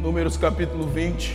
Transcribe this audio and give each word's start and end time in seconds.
Números 0.00 0.36
capítulo 0.36 0.86
20. 0.86 1.34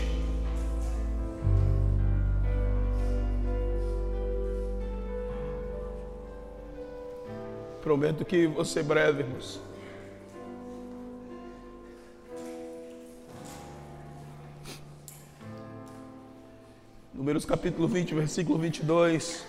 Prometo 7.81 8.23
que 8.23 8.47
vou 8.47 8.63
ser 8.63 8.83
breve, 8.83 9.23
irmãos. 9.23 9.59
Números 17.13 17.43
capítulo 17.43 17.89
20, 17.89 18.15
versículo 18.15 18.57
22. 18.57 19.45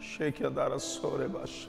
Cheque 0.00 0.46
a 0.46 0.48
dar 0.48 0.72
a 0.72 0.78
sobre 0.78 1.28
baixo. 1.28 1.68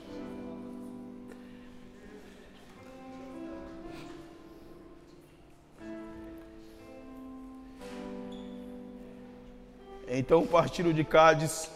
Então 10.21 10.45
partiram 10.45 10.93
de 10.93 11.03
Cádiz 11.03 11.67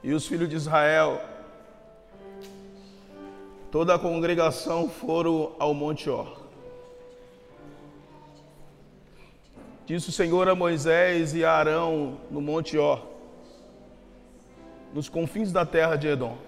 e 0.00 0.12
os 0.12 0.28
filhos 0.28 0.48
de 0.48 0.54
Israel, 0.54 1.20
toda 3.68 3.96
a 3.96 3.98
congregação 3.98 4.88
foram 4.88 5.56
ao 5.58 5.74
Monte 5.74 6.08
Or. 6.08 6.40
Disse 9.84 10.10
o 10.10 10.12
Senhor 10.12 10.48
a 10.48 10.54
Moisés 10.54 11.34
e 11.34 11.44
a 11.44 11.50
Arão 11.50 12.18
no 12.30 12.40
Monte 12.40 12.78
Or, 12.78 13.04
nos 14.94 15.08
confins 15.08 15.50
da 15.50 15.66
terra 15.66 15.96
de 15.96 16.06
Edom. 16.06 16.38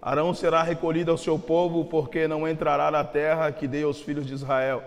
Arão 0.00 0.32
será 0.32 0.62
recolhido 0.62 1.10
ao 1.10 1.18
seu 1.18 1.36
povo, 1.36 1.84
porque 1.84 2.28
não 2.28 2.46
entrará 2.46 2.92
na 2.92 3.02
terra 3.02 3.50
que 3.50 3.66
dei 3.66 3.82
aos 3.82 4.00
filhos 4.00 4.24
de 4.24 4.34
Israel 4.34 4.84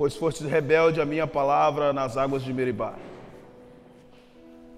pois 0.00 0.16
foste 0.16 0.46
rebelde 0.46 0.98
à 0.98 1.04
minha 1.04 1.26
palavra 1.26 1.92
nas 1.92 2.16
águas 2.16 2.42
de 2.42 2.54
Meribá. 2.54 2.94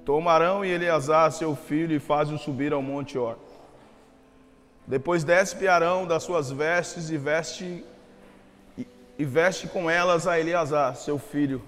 Tomarão 0.05 0.65
e 0.65 0.69
Eleazar, 0.69 1.31
seu 1.31 1.55
filho, 1.55 1.95
e 1.95 2.01
faz-o 2.01 2.37
subir 2.37 2.73
ao 2.73 2.83
monte 2.83 3.17
Or. 3.17 3.37
Depois 4.85 5.23
desce 5.23 5.69
Arão 5.69 6.09
das 6.09 6.25
suas 6.25 6.51
vestes 6.51 7.09
e 7.09 7.17
veste 7.17 7.85
e, 8.77 8.85
e 9.17 9.25
veste 9.25 9.69
com 9.69 9.89
elas 9.89 10.27
a 10.27 10.41
Eleazar, 10.41 10.97
seu 10.97 11.21
filho, 11.21 11.63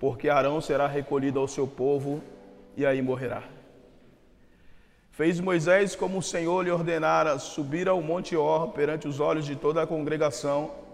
porque 0.00 0.30
Arão 0.30 0.62
será 0.62 0.86
recolhido 0.86 1.38
ao 1.38 1.46
seu 1.46 1.66
povo 1.66 2.22
e 2.78 2.86
aí 2.86 3.02
morrerá. 3.02 3.42
Fez 5.12 5.38
Moisés 5.38 5.94
como 5.94 6.16
o 6.16 6.22
Senhor 6.22 6.62
lhe 6.62 6.70
ordenara, 6.70 7.38
subir 7.38 7.90
ao 7.90 8.00
monte 8.00 8.34
Or 8.34 8.68
perante 8.68 9.06
os 9.06 9.20
olhos 9.20 9.44
de 9.44 9.54
toda 9.54 9.82
a 9.82 9.86
congregação 9.86 10.85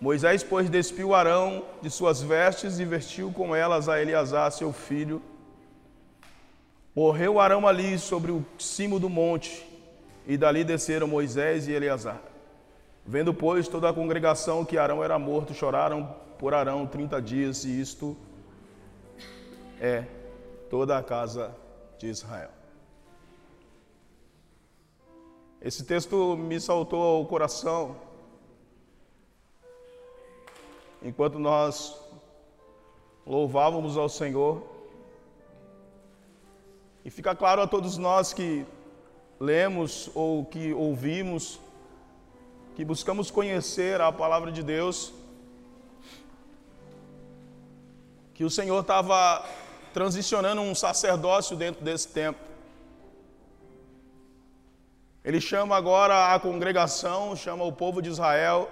Moisés, 0.00 0.42
pois, 0.42 0.68
despiu 0.68 1.14
Arão 1.14 1.64
de 1.80 1.90
suas 1.90 2.20
vestes 2.20 2.78
e 2.78 2.84
vestiu 2.84 3.32
com 3.32 3.56
elas 3.56 3.88
a 3.88 4.00
Eleazar, 4.00 4.50
seu 4.52 4.72
filho. 4.72 5.22
Morreu 6.94 7.40
Arão 7.40 7.66
ali 7.66 7.98
sobre 7.98 8.30
o 8.30 8.44
cimo 8.58 9.00
do 9.00 9.08
monte, 9.08 9.66
e 10.26 10.36
dali 10.36 10.64
desceram 10.64 11.06
Moisés 11.06 11.66
e 11.66 11.72
Eleazar. 11.72 12.20
Vendo, 13.06 13.32
pois, 13.32 13.68
toda 13.68 13.88
a 13.88 13.92
congregação 13.92 14.64
que 14.64 14.76
Arão 14.76 15.02
era 15.02 15.18
morto, 15.18 15.54
choraram 15.54 16.14
por 16.38 16.52
Arão 16.52 16.86
trinta 16.86 17.20
dias, 17.22 17.64
e 17.64 17.80
isto 17.80 18.16
é 19.80 20.04
toda 20.68 20.98
a 20.98 21.02
casa 21.02 21.54
de 21.98 22.08
Israel. 22.08 22.50
Esse 25.60 25.84
texto 25.84 26.36
me 26.36 26.60
saltou 26.60 27.02
ao 27.02 27.26
coração 27.26 27.96
enquanto 31.06 31.38
nós 31.38 31.96
louvávamos 33.24 33.96
ao 33.96 34.08
Senhor. 34.08 34.66
E 37.04 37.10
fica 37.10 37.32
claro 37.32 37.62
a 37.62 37.66
todos 37.66 37.96
nós 37.96 38.32
que 38.32 38.66
lemos 39.38 40.10
ou 40.16 40.44
que 40.44 40.74
ouvimos, 40.74 41.60
que 42.74 42.84
buscamos 42.84 43.30
conhecer 43.30 44.00
a 44.00 44.10
palavra 44.10 44.50
de 44.50 44.64
Deus, 44.64 45.14
que 48.34 48.44
o 48.44 48.50
Senhor 48.50 48.80
estava 48.80 49.46
transicionando 49.94 50.60
um 50.60 50.74
sacerdócio 50.74 51.56
dentro 51.56 51.84
desse 51.84 52.08
tempo. 52.08 52.40
Ele 55.24 55.40
chama 55.40 55.76
agora 55.76 56.34
a 56.34 56.40
congregação, 56.40 57.36
chama 57.36 57.64
o 57.64 57.72
povo 57.72 58.02
de 58.02 58.10
Israel 58.10 58.68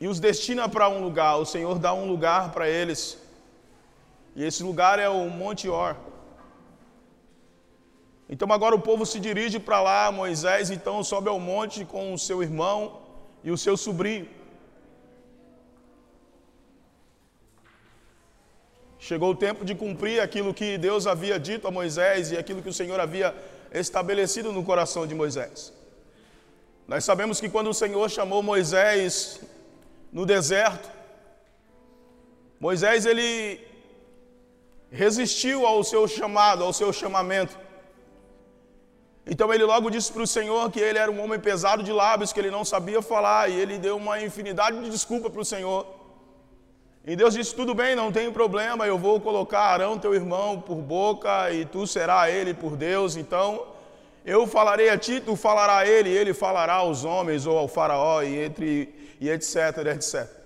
e 0.00 0.06
os 0.06 0.20
destina 0.20 0.68
para 0.68 0.88
um 0.88 1.02
lugar. 1.02 1.36
O 1.38 1.46
Senhor 1.46 1.78
dá 1.78 1.92
um 1.92 2.06
lugar 2.06 2.52
para 2.52 2.68
eles. 2.68 3.18
E 4.36 4.44
esse 4.44 4.62
lugar 4.62 4.98
é 4.98 5.08
o 5.08 5.28
Monte 5.28 5.68
Or. 5.68 5.96
Então 8.28 8.52
agora 8.52 8.74
o 8.74 8.80
povo 8.80 9.06
se 9.06 9.18
dirige 9.18 9.58
para 9.58 9.80
lá, 9.80 10.12
Moisés 10.12 10.70
então 10.70 11.02
sobe 11.02 11.30
ao 11.30 11.40
monte 11.40 11.82
com 11.84 12.12
o 12.12 12.18
seu 12.18 12.42
irmão 12.42 13.00
e 13.42 13.50
o 13.50 13.56
seu 13.56 13.74
sobrinho. 13.74 14.28
Chegou 18.98 19.30
o 19.30 19.34
tempo 19.34 19.64
de 19.64 19.74
cumprir 19.74 20.20
aquilo 20.20 20.52
que 20.52 20.76
Deus 20.76 21.06
havia 21.06 21.38
dito 21.40 21.66
a 21.66 21.70
Moisés 21.70 22.30
e 22.30 22.36
aquilo 22.36 22.60
que 22.60 22.68
o 22.68 22.72
Senhor 22.80 23.00
havia 23.00 23.34
estabelecido 23.72 24.52
no 24.52 24.62
coração 24.62 25.06
de 25.06 25.14
Moisés. 25.14 25.72
Nós 26.86 27.04
sabemos 27.04 27.40
que 27.40 27.48
quando 27.48 27.70
o 27.70 27.74
Senhor 27.74 28.10
chamou 28.10 28.42
Moisés 28.42 29.40
no 30.12 30.24
deserto, 30.24 30.88
Moisés 32.60 33.06
ele 33.06 33.60
resistiu 34.90 35.66
ao 35.66 35.84
seu 35.84 36.08
chamado, 36.08 36.64
ao 36.64 36.72
seu 36.72 36.92
chamamento. 36.92 37.56
Então 39.26 39.52
ele 39.52 39.64
logo 39.64 39.90
disse 39.90 40.10
para 40.10 40.22
o 40.22 40.26
Senhor 40.26 40.70
que 40.70 40.80
ele 40.80 40.98
era 40.98 41.10
um 41.10 41.22
homem 41.22 41.38
pesado 41.38 41.82
de 41.82 41.92
lábios, 41.92 42.32
que 42.32 42.40
ele 42.40 42.50
não 42.50 42.64
sabia 42.64 43.02
falar, 43.02 43.50
e 43.50 43.54
ele 43.54 43.78
deu 43.78 43.96
uma 43.96 44.20
infinidade 44.22 44.82
de 44.82 44.90
desculpas 44.90 45.30
para 45.30 45.42
o 45.42 45.44
Senhor. 45.44 45.86
E 47.06 47.14
Deus 47.14 47.34
disse: 47.34 47.54
Tudo 47.54 47.74
bem, 47.74 47.94
não 47.94 48.10
tem 48.10 48.32
problema, 48.32 48.86
eu 48.86 48.98
vou 48.98 49.20
colocar 49.20 49.60
Arão, 49.60 49.98
teu 49.98 50.14
irmão, 50.14 50.60
por 50.60 50.76
boca, 50.76 51.52
e 51.52 51.66
tu 51.66 51.86
será 51.86 52.30
ele 52.30 52.54
por 52.54 52.74
Deus. 52.74 53.16
Então 53.16 53.66
eu 54.24 54.46
falarei 54.46 54.88
a 54.88 54.98
ti, 54.98 55.20
tu 55.20 55.36
falará 55.36 55.78
a 55.78 55.86
ele, 55.86 56.08
e 56.10 56.16
ele 56.16 56.32
falará 56.32 56.74
aos 56.74 57.04
homens 57.04 57.46
ou 57.46 57.56
ao 57.56 57.68
Faraó, 57.68 58.22
e 58.22 58.42
entre 58.44 58.97
e 59.20 59.28
etc, 59.30 59.56
etc. 59.94 60.38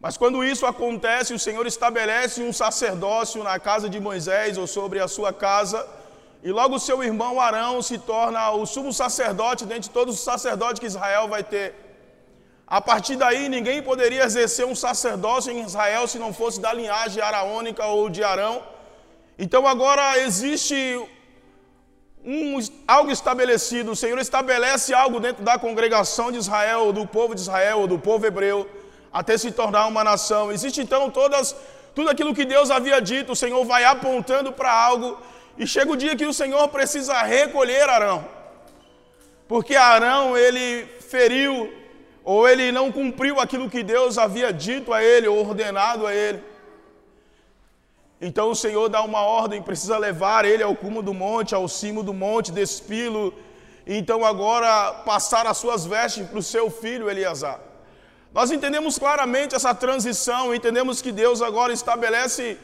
Mas 0.00 0.16
quando 0.16 0.44
isso 0.44 0.64
acontece, 0.64 1.34
o 1.34 1.38
Senhor 1.38 1.66
estabelece 1.66 2.42
um 2.42 2.52
sacerdócio 2.52 3.42
na 3.42 3.58
casa 3.58 3.88
de 3.88 3.98
Moisés 3.98 4.56
ou 4.56 4.66
sobre 4.66 5.00
a 5.00 5.08
sua 5.08 5.32
casa, 5.32 5.84
e 6.42 6.52
logo 6.52 6.78
seu 6.78 7.02
irmão 7.02 7.40
Arão 7.40 7.82
se 7.82 7.98
torna 7.98 8.50
o 8.52 8.64
sumo 8.64 8.92
sacerdote 8.92 9.66
dentre 9.66 9.90
todos 9.90 10.14
os 10.14 10.20
sacerdotes 10.20 10.78
que 10.78 10.86
Israel 10.86 11.26
vai 11.26 11.42
ter. 11.42 11.74
A 12.64 12.80
partir 12.80 13.16
daí, 13.16 13.48
ninguém 13.48 13.82
poderia 13.82 14.22
exercer 14.22 14.64
um 14.66 14.74
sacerdócio 14.74 15.50
em 15.50 15.64
Israel 15.64 16.06
se 16.06 16.18
não 16.18 16.32
fosse 16.32 16.60
da 16.60 16.72
linhagem 16.72 17.20
araônica 17.22 17.84
ou 17.84 18.08
de 18.08 18.22
Arão. 18.22 18.62
Então 19.38 19.66
agora 19.66 20.18
existe 20.18 20.76
um, 22.24 22.58
algo 22.86 23.10
estabelecido, 23.10 23.92
o 23.92 23.96
Senhor 23.96 24.18
estabelece 24.18 24.92
algo 24.92 25.20
dentro 25.20 25.44
da 25.44 25.58
congregação 25.58 26.30
de 26.32 26.38
Israel, 26.38 26.92
do 26.92 27.06
povo 27.06 27.34
de 27.34 27.40
Israel, 27.40 27.86
do 27.86 27.98
povo 27.98 28.26
hebreu, 28.26 28.68
até 29.12 29.38
se 29.38 29.50
tornar 29.50 29.86
uma 29.86 30.04
nação. 30.04 30.52
Existe 30.52 30.80
então 30.80 31.10
todas, 31.10 31.54
tudo 31.94 32.10
aquilo 32.10 32.34
que 32.34 32.44
Deus 32.44 32.70
havia 32.70 33.00
dito, 33.00 33.32
o 33.32 33.36
Senhor 33.36 33.64
vai 33.64 33.84
apontando 33.84 34.52
para 34.52 34.72
algo, 34.72 35.18
e 35.56 35.66
chega 35.66 35.90
o 35.90 35.96
dia 35.96 36.16
que 36.16 36.26
o 36.26 36.32
Senhor 36.32 36.68
precisa 36.68 37.22
recolher 37.22 37.88
Arão. 37.88 38.24
Porque 39.46 39.74
Arão, 39.74 40.36
ele 40.36 40.86
feriu, 41.00 41.72
ou 42.22 42.46
ele 42.48 42.70
não 42.70 42.92
cumpriu 42.92 43.40
aquilo 43.40 43.70
que 43.70 43.82
Deus 43.82 44.18
havia 44.18 44.52
dito 44.52 44.92
a 44.92 45.02
ele, 45.02 45.26
ou 45.26 45.38
ordenado 45.38 46.06
a 46.06 46.14
ele. 46.14 46.42
Então 48.20 48.50
o 48.50 48.54
Senhor 48.54 48.88
dá 48.88 49.02
uma 49.02 49.22
ordem, 49.22 49.62
precisa 49.62 49.96
levar 49.96 50.44
ele 50.44 50.62
ao 50.62 50.74
cume 50.74 51.02
do 51.02 51.14
monte, 51.14 51.54
ao 51.54 51.68
cimo 51.68 52.02
do 52.02 52.12
monte, 52.12 52.50
despilo. 52.50 53.32
Então 53.86 54.24
agora 54.24 54.92
passar 55.04 55.46
as 55.46 55.58
suas 55.58 55.86
vestes 55.86 56.26
para 56.26 56.38
o 56.38 56.42
seu 56.42 56.70
filho 56.70 57.08
Eliasar. 57.08 57.60
Nós 58.34 58.50
entendemos 58.50 58.98
claramente 58.98 59.54
essa 59.54 59.74
transição, 59.74 60.54
entendemos 60.54 61.00
que 61.00 61.10
Deus 61.10 61.40
agora 61.40 61.72
estabelece 61.72 62.58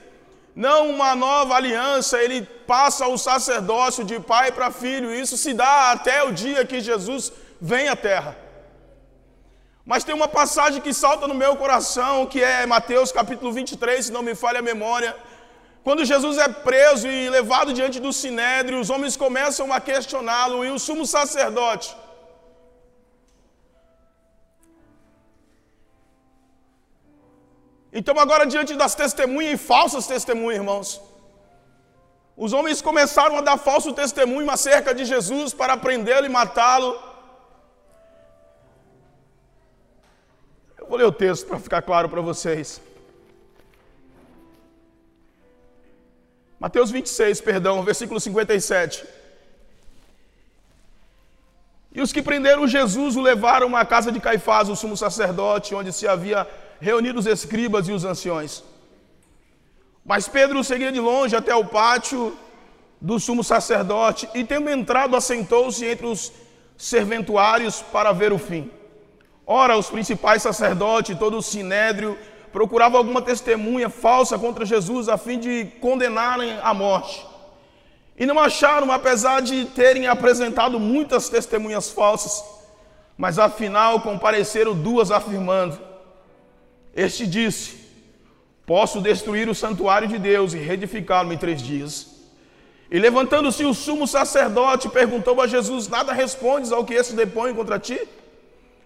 não 0.54 0.90
uma 0.90 1.14
nova 1.16 1.54
aliança, 1.54 2.22
ele 2.22 2.42
passa 2.42 3.08
o 3.08 3.16
sacerdócio 3.16 4.04
de 4.04 4.20
pai 4.20 4.52
para 4.52 4.70
filho, 4.70 5.12
e 5.12 5.20
isso 5.20 5.36
se 5.36 5.52
dá 5.52 5.90
até 5.90 6.22
o 6.22 6.32
dia 6.32 6.64
que 6.64 6.80
Jesus 6.80 7.32
vem 7.60 7.88
à 7.88 7.96
terra. 7.96 8.36
Mas 9.84 10.04
tem 10.04 10.14
uma 10.14 10.28
passagem 10.28 10.80
que 10.80 10.94
salta 10.94 11.26
no 11.26 11.34
meu 11.34 11.56
coração, 11.56 12.26
que 12.26 12.42
é 12.42 12.64
Mateus 12.66 13.10
capítulo 13.10 13.52
23, 13.52 14.06
se 14.06 14.12
não 14.12 14.22
me 14.22 14.34
falha 14.34 14.60
a 14.60 14.62
memória, 14.62 15.14
Quando 15.86 16.08
Jesus 16.12 16.36
é 16.38 16.48
preso 16.48 17.06
e 17.06 17.28
levado 17.28 17.70
diante 17.78 17.98
do 18.04 18.12
sinédrio, 18.20 18.80
os 18.80 18.90
homens 18.94 19.16
começam 19.24 19.66
a 19.70 19.78
questioná-lo 19.88 20.64
e 20.64 20.70
o 20.70 20.78
sumo 20.78 21.04
sacerdote. 21.06 21.94
Então, 27.98 28.14
agora, 28.18 28.46
diante 28.54 28.74
das 28.74 28.94
testemunhas 28.94 29.52
e 29.54 29.64
falsas 29.72 30.06
testemunhas, 30.06 30.60
irmãos, 30.62 30.88
os 32.44 32.52
homens 32.54 32.80
começaram 32.88 33.36
a 33.36 33.42
dar 33.42 33.58
falso 33.58 33.92
testemunho 33.92 34.50
acerca 34.50 34.94
de 34.94 35.04
Jesus 35.04 35.52
para 35.52 35.76
prendê-lo 35.76 36.26
e 36.26 36.36
matá-lo. 36.40 36.90
Eu 40.78 40.86
vou 40.88 40.98
ler 40.98 41.04
o 41.04 41.12
texto 41.12 41.46
para 41.46 41.60
ficar 41.60 41.82
claro 41.82 42.08
para 42.08 42.22
vocês. 42.22 42.80
Mateus 46.64 46.90
26, 46.90 47.42
perdão, 47.42 47.82
versículo 47.82 48.18
57. 48.18 49.04
E 51.94 52.00
os 52.00 52.10
que 52.10 52.22
prenderam 52.22 52.66
Jesus 52.66 53.16
o 53.16 53.20
levaram 53.20 53.76
à 53.76 53.84
casa 53.84 54.10
de 54.10 54.18
Caifás, 54.18 54.70
o 54.70 54.76
sumo 54.82 54.96
sacerdote, 54.96 55.74
onde 55.74 55.92
se 55.92 56.08
havia 56.08 56.48
reunido 56.80 57.18
os 57.20 57.26
escribas 57.26 57.86
e 57.86 57.92
os 57.92 58.06
anciões. 58.06 58.64
Mas 60.02 60.26
Pedro 60.26 60.64
seguia 60.64 60.90
de 60.90 61.00
longe 61.00 61.36
até 61.36 61.54
o 61.54 61.66
pátio 61.66 62.34
do 62.98 63.20
sumo 63.20 63.44
sacerdote 63.44 64.26
e, 64.34 64.42
tendo 64.42 64.70
entrado, 64.70 65.14
assentou-se 65.16 65.84
entre 65.84 66.06
os 66.06 66.32
serventuários 66.78 67.82
para 67.82 68.10
ver 68.12 68.32
o 68.32 68.38
fim. 68.38 68.70
Ora, 69.46 69.76
os 69.76 69.90
principais 69.90 70.40
sacerdotes, 70.40 71.18
todo 71.18 71.36
o 71.36 71.42
sinédrio, 71.42 72.18
procuravam 72.54 72.98
alguma 72.98 73.20
testemunha 73.20 73.90
falsa 73.90 74.38
contra 74.38 74.64
Jesus 74.64 75.08
a 75.08 75.18
fim 75.18 75.40
de 75.40 75.64
condenarem 75.80 76.56
à 76.62 76.72
morte. 76.72 77.26
E 78.16 78.24
não 78.24 78.38
acharam, 78.38 78.92
apesar 78.92 79.42
de 79.42 79.64
terem 79.64 80.06
apresentado 80.06 80.78
muitas 80.78 81.28
testemunhas 81.28 81.90
falsas, 81.90 82.44
mas 83.18 83.40
afinal 83.40 84.02
compareceram 84.02 84.72
duas 84.72 85.10
afirmando: 85.10 85.76
Este 86.94 87.26
disse 87.26 87.82
Posso 88.64 89.00
destruir 89.00 89.48
o 89.48 89.54
santuário 89.54 90.06
de 90.06 90.16
Deus 90.16 90.54
e 90.54 90.58
reedificá-lo 90.58 91.32
em 91.32 91.36
três 91.36 91.60
dias. 91.60 92.14
E 92.88 93.00
levantando-se 93.00 93.64
o 93.64 93.74
sumo 93.74 94.06
sacerdote, 94.06 94.88
perguntou 94.88 95.42
a 95.42 95.48
Jesus: 95.48 95.88
Nada 95.88 96.12
respondes 96.12 96.70
ao 96.70 96.84
que 96.84 96.94
esse 96.94 97.14
depõe 97.14 97.52
contra 97.52 97.80
ti? 97.80 98.00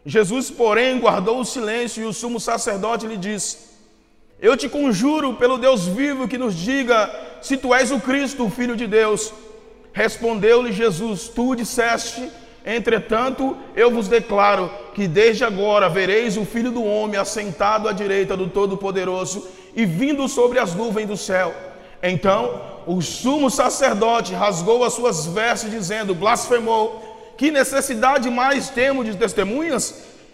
Jesus, 0.04 0.50
porém, 0.50 0.98
guardou 0.98 1.40
o 1.40 1.44
silêncio 1.44 2.02
e 2.02 2.06
o 2.06 2.12
sumo 2.12 2.40
sacerdote 2.40 3.06
lhe 3.06 3.16
disse: 3.16 3.58
Eu 4.40 4.56
te 4.56 4.68
conjuro 4.68 5.34
pelo 5.34 5.58
Deus 5.58 5.86
vivo 5.86 6.28
que 6.28 6.38
nos 6.38 6.54
diga 6.54 7.10
se 7.40 7.56
tu 7.56 7.74
és 7.74 7.90
o 7.90 8.00
Cristo, 8.00 8.46
o 8.46 8.50
Filho 8.50 8.76
de 8.76 8.86
Deus. 8.86 9.32
Respondeu-lhe 9.92 10.72
Jesus: 10.72 11.28
Tu 11.28 11.56
disseste. 11.56 12.30
Entretanto, 12.64 13.56
eu 13.74 13.90
vos 13.90 14.08
declaro 14.08 14.70
que 14.94 15.08
desde 15.08 15.42
agora 15.42 15.88
vereis 15.88 16.36
o 16.36 16.44
Filho 16.44 16.70
do 16.70 16.84
Homem 16.84 17.18
assentado 17.18 17.88
à 17.88 17.92
direita 17.92 18.36
do 18.36 18.48
Todo-Poderoso 18.48 19.48
e 19.74 19.86
vindo 19.86 20.28
sobre 20.28 20.58
as 20.58 20.74
nuvens 20.74 21.06
do 21.06 21.16
céu. 21.16 21.54
Então 22.02 22.60
o 22.86 23.00
sumo 23.00 23.50
sacerdote 23.50 24.34
rasgou 24.34 24.84
as 24.84 24.94
suas 24.94 25.26
vestes, 25.26 25.70
dizendo: 25.70 26.14
Blasfemou, 26.14 27.07
que 27.38 27.52
necessidade 27.52 28.28
mais 28.28 28.68
temos 28.68 29.06
de 29.06 29.16
testemunhas? 29.16 29.84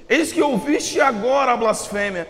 Eis 0.08 0.32
que 0.32 0.42
ouviste 0.42 1.00
agora 1.00 1.52
a 1.52 1.56
blasfêmia. 1.56 2.26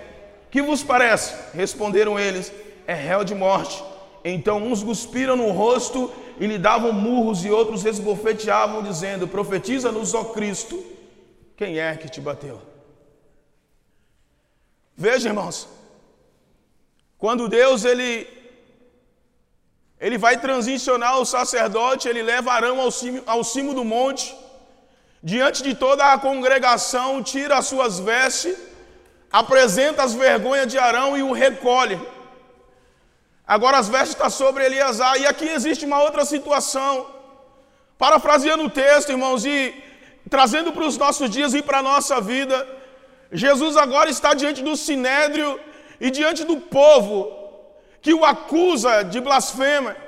Que 0.50 0.60
vos 0.60 0.82
parece? 0.82 1.32
Responderam 1.54 2.18
eles: 2.18 2.52
É 2.86 2.92
réu 2.92 3.22
de 3.24 3.34
morte. 3.34 3.82
Então 4.24 4.58
uns 4.68 4.82
cuspiram 4.82 5.36
no 5.36 5.50
rosto 5.52 6.12
e 6.40 6.46
lhe 6.46 6.58
davam 6.58 6.92
murros, 6.92 7.44
e 7.44 7.50
outros 7.50 7.84
esbofeteavam, 7.84 8.82
dizendo: 8.82 9.28
Profetiza-nos, 9.28 10.12
ó 10.12 10.24
Cristo, 10.24 10.84
quem 11.56 11.78
é 11.78 11.96
que 11.96 12.08
te 12.08 12.20
bateu? 12.20 12.60
Veja, 14.96 15.28
irmãos, 15.28 15.68
quando 17.16 17.48
Deus 17.48 17.84
ele 17.84 18.26
ele 20.00 20.18
vai 20.18 20.38
transicionar 20.38 21.18
o 21.18 21.24
sacerdote, 21.24 22.08
ele 22.08 22.22
leva 22.22 22.52
Arão 22.52 22.80
ao 22.80 22.90
cimo, 22.90 23.22
ao 23.24 23.42
cimo 23.42 23.72
do 23.72 23.84
monte, 23.84 24.36
diante 25.32 25.62
de 25.62 25.74
toda 25.74 26.12
a 26.12 26.18
congregação, 26.18 27.22
tira 27.22 27.56
as 27.56 27.66
suas 27.66 27.98
vestes, 27.98 28.56
apresenta 29.32 30.02
as 30.02 30.12
vergonhas 30.12 30.68
de 30.72 30.78
Arão 30.78 31.16
e 31.16 31.22
o 31.22 31.32
recolhe. 31.32 31.98
Agora 33.46 33.78
as 33.78 33.88
vestes 33.88 34.10
estão 34.10 34.28
sobre 34.28 34.66
Eliasar. 34.66 35.16
E 35.16 35.26
aqui 35.26 35.48
existe 35.48 35.86
uma 35.86 36.02
outra 36.02 36.24
situação. 36.26 37.06
Parafraseando 37.96 38.64
o 38.64 38.70
texto, 38.70 39.12
irmãos, 39.12 39.46
e 39.46 39.56
trazendo 40.28 40.72
para 40.72 40.86
os 40.86 40.98
nossos 40.98 41.30
dias 41.30 41.54
e 41.54 41.62
para 41.62 41.78
a 41.78 41.82
nossa 41.82 42.20
vida, 42.20 42.56
Jesus 43.32 43.76
agora 43.78 44.10
está 44.10 44.34
diante 44.34 44.62
do 44.62 44.76
sinédrio 44.76 45.58
e 45.98 46.10
diante 46.10 46.44
do 46.44 46.58
povo 46.58 47.16
que 48.02 48.12
o 48.12 48.24
acusa 48.24 49.02
de 49.02 49.20
blasfêmia. 49.20 50.03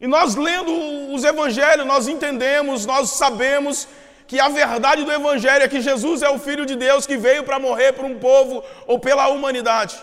E 0.00 0.06
nós 0.06 0.34
lendo 0.34 0.72
os 1.14 1.24
evangelhos, 1.24 1.86
nós 1.86 2.08
entendemos, 2.08 2.84
nós 2.84 3.10
sabemos 3.10 3.88
que 4.26 4.40
a 4.40 4.48
verdade 4.48 5.04
do 5.04 5.12
evangelho 5.12 5.64
é 5.64 5.68
que 5.68 5.80
Jesus 5.80 6.22
é 6.22 6.28
o 6.28 6.38
filho 6.38 6.66
de 6.66 6.76
Deus 6.76 7.06
que 7.06 7.16
veio 7.16 7.44
para 7.44 7.58
morrer 7.58 7.92
por 7.92 8.04
um 8.04 8.18
povo 8.18 8.64
ou 8.86 8.98
pela 8.98 9.28
humanidade. 9.28 9.96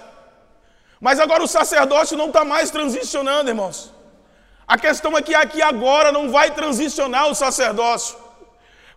Mas 0.99 1.19
agora 1.19 1.43
o 1.43 1.47
sacerdócio 1.47 2.17
não 2.17 2.27
está 2.27 2.45
mais 2.45 2.69
transicionando, 2.69 3.49
irmãos. 3.49 3.91
A 4.67 4.77
questão 4.77 5.17
é 5.17 5.21
que 5.21 5.33
aqui 5.33 5.61
agora 5.61 6.11
não 6.11 6.29
vai 6.29 6.51
transicionar 6.51 7.27
o 7.27 7.35
sacerdócio. 7.35 8.15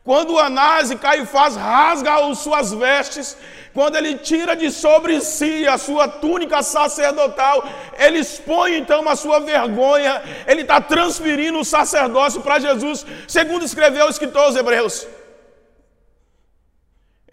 Quando 0.05 0.39
Anás 0.39 0.91
e 0.91 0.97
Caifás 0.97 1.57
rasgam 1.57 2.31
as 2.31 2.39
suas 2.41 2.73
vestes, 2.75 3.39
quando 3.73 3.97
ele 3.97 4.19
tira 4.19 4.55
de 4.55 4.71
sobre 4.71 5.19
si 5.23 5.67
a 5.67 5.79
sua 5.79 6.07
túnica 6.07 6.63
sacerdotal, 6.63 7.67
ele 7.97 8.19
expõe 8.19 8.77
então 8.77 9.09
a 9.09 9.17
sua 9.17 9.41
vergonha, 9.41 10.23
ele 10.47 10.61
está 10.61 10.79
transferindo 10.79 11.59
o 11.59 11.65
sacerdócio 11.65 12.43
para 12.43 12.59
Jesus, 12.59 13.07
segundo 13.27 13.65
escreveu 13.65 14.05
o 14.05 14.11
escritor 14.11 14.43
aos 14.45 14.57
Hebreus. 14.57 15.07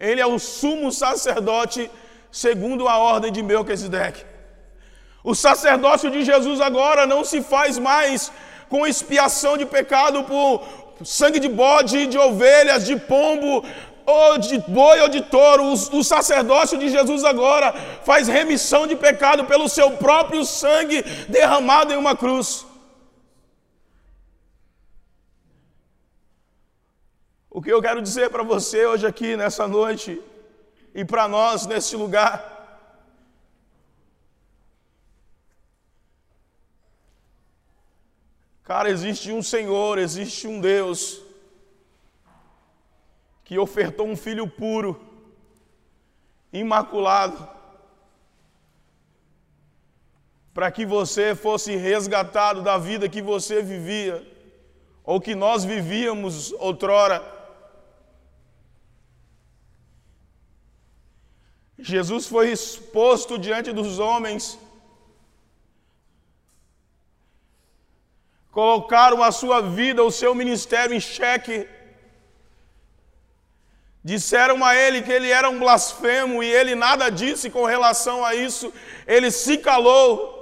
Ele 0.00 0.22
é 0.22 0.26
o 0.26 0.38
sumo 0.38 0.90
sacerdote, 0.90 1.90
segundo 2.30 2.88
a 2.88 2.96
ordem 2.96 3.30
de 3.30 3.42
Melquisedeque. 3.42 4.24
O 5.22 5.34
sacerdócio 5.34 6.10
de 6.10 6.24
Jesus 6.24 6.58
agora 6.60 7.06
não 7.06 7.22
se 7.22 7.42
faz 7.42 7.78
mais 7.78 8.32
com 8.70 8.86
expiação 8.86 9.58
de 9.58 9.66
pecado 9.66 10.24
por 10.24 10.66
sangue 11.04 11.40
de 11.40 11.48
bode, 11.48 12.06
de 12.06 12.18
ovelhas, 12.18 12.86
de 12.86 12.96
pombo, 12.96 13.64
ou 14.06 14.38
de 14.38 14.58
boi 14.58 15.00
ou 15.00 15.08
de 15.08 15.20
touro. 15.20 15.64
O, 15.72 16.04
sacerdócio 16.04 16.78
de 16.78 16.88
Jesus 16.88 17.24
agora 17.24 17.72
faz 18.04 18.28
remissão 18.28 18.86
de 18.86 18.96
pecado 18.96 19.44
pelo 19.44 19.68
seu 19.68 19.92
próprio 19.92 20.44
sangue 20.44 21.02
derramado 21.28 21.92
em 21.92 21.96
uma 21.96 22.16
cruz. 22.16 22.66
O 27.50 27.60
que 27.60 27.70
eu 27.70 27.82
quero 27.82 28.00
dizer 28.00 28.30
para 28.30 28.42
você 28.42 28.86
hoje 28.86 29.06
aqui 29.06 29.36
nessa 29.36 29.68
noite 29.68 30.20
e 30.94 31.04
para 31.04 31.28
nós 31.28 31.66
neste 31.66 31.96
lugar 31.96 32.51
Cara, 38.72 38.88
existe 38.88 39.30
um 39.30 39.42
Senhor, 39.42 39.98
existe 39.98 40.48
um 40.48 40.58
Deus 40.58 41.20
que 43.44 43.58
ofertou 43.58 44.06
um 44.06 44.16
filho 44.16 44.48
puro, 44.48 44.98
imaculado, 46.50 47.46
para 50.54 50.72
que 50.72 50.86
você 50.86 51.34
fosse 51.34 51.76
resgatado 51.76 52.62
da 52.62 52.78
vida 52.78 53.10
que 53.10 53.20
você 53.20 53.60
vivia, 53.60 54.26
ou 55.04 55.20
que 55.20 55.34
nós 55.34 55.66
vivíamos 55.66 56.52
outrora. 56.52 57.22
Jesus 61.78 62.26
foi 62.26 62.50
exposto 62.50 63.38
diante 63.38 63.70
dos 63.70 63.98
homens 63.98 64.58
colocaram 68.52 69.22
a 69.22 69.32
sua 69.32 69.60
vida, 69.62 70.04
o 70.04 70.12
seu 70.12 70.34
ministério 70.34 70.94
em 70.94 71.00
xeque. 71.00 71.66
Disseram 74.04 74.62
a 74.64 74.74
ele 74.76 75.00
que 75.02 75.10
ele 75.10 75.30
era 75.30 75.48
um 75.48 75.58
blasfemo 75.58 76.42
e 76.42 76.48
ele 76.50 76.74
nada 76.74 77.08
disse 77.08 77.48
com 77.48 77.64
relação 77.64 78.24
a 78.24 78.34
isso. 78.34 78.72
Ele 79.06 79.30
se 79.30 79.56
calou. 79.58 80.40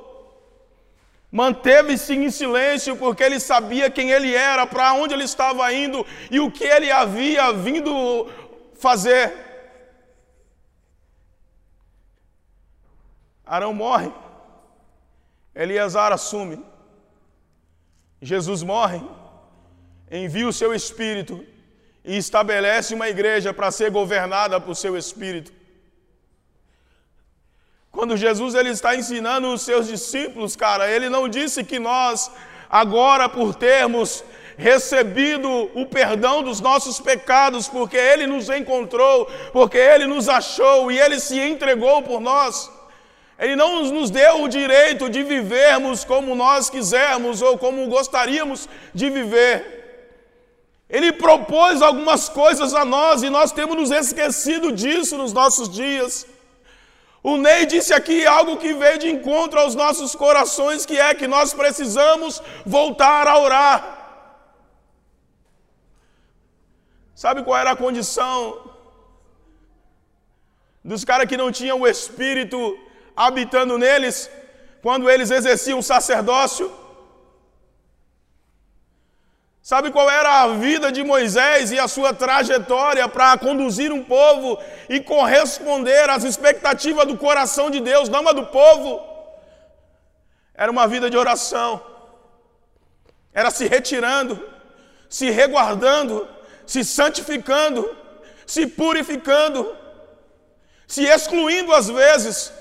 Manteve-se 1.30 2.14
em 2.14 2.30
silêncio 2.30 2.96
porque 2.96 3.22
ele 3.22 3.38
sabia 3.38 3.88
quem 3.88 4.10
ele 4.10 4.34
era, 4.34 4.66
para 4.66 4.92
onde 4.94 5.14
ele 5.14 5.22
estava 5.22 5.72
indo 5.72 6.04
e 6.28 6.40
o 6.40 6.50
que 6.50 6.64
ele 6.64 6.90
havia 6.90 7.52
vindo 7.52 8.28
fazer. 8.74 9.32
Arão 13.46 13.72
morre. 13.72 14.10
Eleazar 15.54 16.12
assume. 16.12 16.69
Jesus 18.20 18.62
morre, 18.62 19.00
envia 20.10 20.46
o 20.46 20.52
seu 20.52 20.74
espírito 20.74 21.44
e 22.04 22.16
estabelece 22.16 22.94
uma 22.94 23.08
igreja 23.08 23.52
para 23.52 23.70
ser 23.70 23.90
governada 23.90 24.60
por 24.60 24.74
seu 24.74 24.96
espírito. 24.96 25.52
Quando 27.90 28.16
Jesus 28.16 28.54
ele 28.54 28.70
está 28.70 28.94
ensinando 28.94 29.52
os 29.52 29.62
seus 29.62 29.88
discípulos, 29.88 30.54
cara, 30.54 30.90
ele 30.90 31.08
não 31.08 31.28
disse 31.28 31.64
que 31.64 31.78
nós 31.78 32.30
agora 32.68 33.28
por 33.28 33.54
termos 33.54 34.22
recebido 34.56 35.70
o 35.74 35.86
perdão 35.86 36.42
dos 36.42 36.60
nossos 36.60 37.00
pecados, 37.00 37.66
porque 37.66 37.96
ele 37.96 38.26
nos 38.26 38.48
encontrou, 38.50 39.26
porque 39.52 39.78
ele 39.78 40.06
nos 40.06 40.28
achou 40.28 40.92
e 40.92 40.98
ele 40.98 41.18
se 41.18 41.40
entregou 41.40 42.02
por 42.02 42.20
nós. 42.20 42.70
Ele 43.40 43.56
não 43.56 43.82
nos 43.84 44.10
deu 44.10 44.42
o 44.42 44.48
direito 44.48 45.08
de 45.08 45.22
vivermos 45.22 46.04
como 46.04 46.34
nós 46.34 46.68
quisermos 46.68 47.40
ou 47.40 47.56
como 47.56 47.88
gostaríamos 47.88 48.68
de 48.94 49.08
viver. 49.08 49.56
Ele 50.96 51.10
propôs 51.10 51.80
algumas 51.80 52.28
coisas 52.28 52.74
a 52.74 52.84
nós 52.84 53.22
e 53.22 53.30
nós 53.30 53.50
temos 53.50 53.76
nos 53.76 53.90
esquecido 53.90 54.70
disso 54.70 55.16
nos 55.16 55.32
nossos 55.32 55.70
dias. 55.70 56.26
O 57.22 57.38
Ney 57.38 57.64
disse 57.64 57.94
aqui 57.94 58.26
algo 58.26 58.58
que 58.58 58.74
veio 58.74 58.98
de 58.98 59.08
encontro 59.08 59.58
aos 59.58 59.74
nossos 59.74 60.14
corações, 60.14 60.84
que 60.84 60.98
é 60.98 61.14
que 61.14 61.26
nós 61.26 61.54
precisamos 61.54 62.42
voltar 62.66 63.26
a 63.26 63.38
orar. 63.38 63.78
Sabe 67.14 67.42
qual 67.42 67.56
era 67.56 67.70
a 67.70 67.76
condição 67.84 68.36
dos 70.84 71.04
caras 71.06 71.26
que 71.26 71.36
não 71.42 71.50
tinham 71.50 71.80
o 71.80 71.86
Espírito 71.86 72.60
habitando 73.16 73.78
neles, 73.78 74.30
quando 74.82 75.10
eles 75.10 75.30
exerciam 75.30 75.78
o 75.78 75.82
sacerdócio? 75.82 76.80
Sabe 79.62 79.90
qual 79.90 80.10
era 80.10 80.42
a 80.42 80.48
vida 80.48 80.90
de 80.90 81.04
Moisés 81.04 81.70
e 81.70 81.78
a 81.78 81.86
sua 81.86 82.14
trajetória 82.14 83.06
para 83.08 83.36
conduzir 83.38 83.92
um 83.92 84.02
povo 84.02 84.58
e 84.88 85.00
corresponder 85.00 86.08
às 86.08 86.24
expectativas 86.24 87.06
do 87.06 87.16
coração 87.16 87.70
de 87.70 87.78
Deus, 87.78 88.08
não 88.08 88.26
a 88.26 88.32
do 88.32 88.46
povo? 88.46 89.00
Era 90.54 90.72
uma 90.72 90.88
vida 90.88 91.10
de 91.10 91.16
oração, 91.16 91.80
era 93.32 93.50
se 93.50 93.66
retirando, 93.68 94.42
se 95.08 95.30
reguardando, 95.30 96.26
se 96.66 96.82
santificando, 96.82 97.88
se 98.46 98.66
purificando, 98.66 99.76
se 100.86 101.04
excluindo 101.04 101.72
às 101.74 101.88
vezes, 101.88 102.52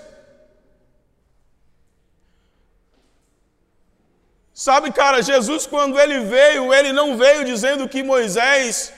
Sabe, 4.66 4.92
cara, 4.92 5.22
Jesus, 5.22 5.66
quando 5.66 5.98
ele 5.98 6.20
veio, 6.20 6.74
ele 6.74 6.92
não 6.92 7.16
veio 7.16 7.46
dizendo 7.46 7.88
que 7.88 8.04
Moisés 8.04 8.92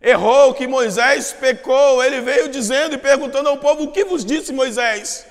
errou, 0.00 0.54
que 0.54 0.66
Moisés 0.66 1.34
pecou. 1.38 2.02
Ele 2.02 2.22
veio 2.22 2.48
dizendo 2.48 2.94
e 2.94 3.04
perguntando 3.08 3.50
ao 3.50 3.58
povo: 3.58 3.82
O 3.82 3.92
que 3.92 4.06
vos 4.06 4.24
disse 4.24 4.54
Moisés? 4.54 5.26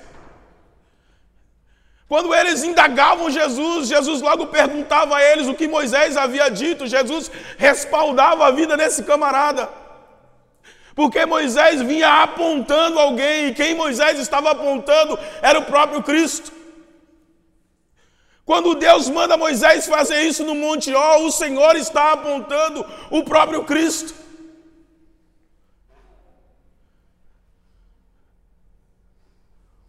Quando 2.08 2.32
eles 2.36 2.64
indagavam 2.64 3.32
Jesus, 3.32 3.88
Jesus 3.88 4.22
logo 4.22 4.46
perguntava 4.60 5.18
a 5.18 5.24
eles 5.24 5.48
o 5.48 5.56
que 5.56 5.68
Moisés 5.68 6.16
havia 6.16 6.48
dito. 6.50 6.86
Jesus 6.86 7.32
respaldava 7.58 8.46
a 8.46 8.52
vida 8.52 8.78
desse 8.78 9.02
camarada. 9.02 9.68
Porque 10.94 11.26
Moisés 11.26 11.82
vinha 11.82 12.22
apontando 12.22 13.00
alguém, 13.00 13.48
e 13.48 13.56
quem 13.56 13.74
Moisés 13.74 14.20
estava 14.20 14.52
apontando 14.52 15.18
era 15.42 15.58
o 15.58 15.66
próprio 15.66 16.04
Cristo. 16.04 16.53
Quando 18.46 18.76
Deus 18.76 19.08
manda 19.08 19.38
Moisés 19.38 19.88
fazer 19.88 20.22
isso 20.24 20.44
no 20.44 20.56
Monte 20.56 20.94
Ó, 20.94 21.20
o 21.20 21.32
Senhor 21.32 21.76
está 21.76 22.12
apontando 22.12 22.86
o 23.10 23.24
próprio 23.24 23.64
Cristo. 23.64 24.14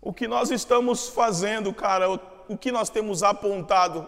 O 0.00 0.12
que 0.12 0.28
nós 0.28 0.50
estamos 0.50 1.08
fazendo, 1.08 1.72
cara, 1.72 2.10
o 2.48 2.58
que 2.58 2.70
nós 2.70 2.90
temos 2.90 3.22
apontado, 3.22 4.06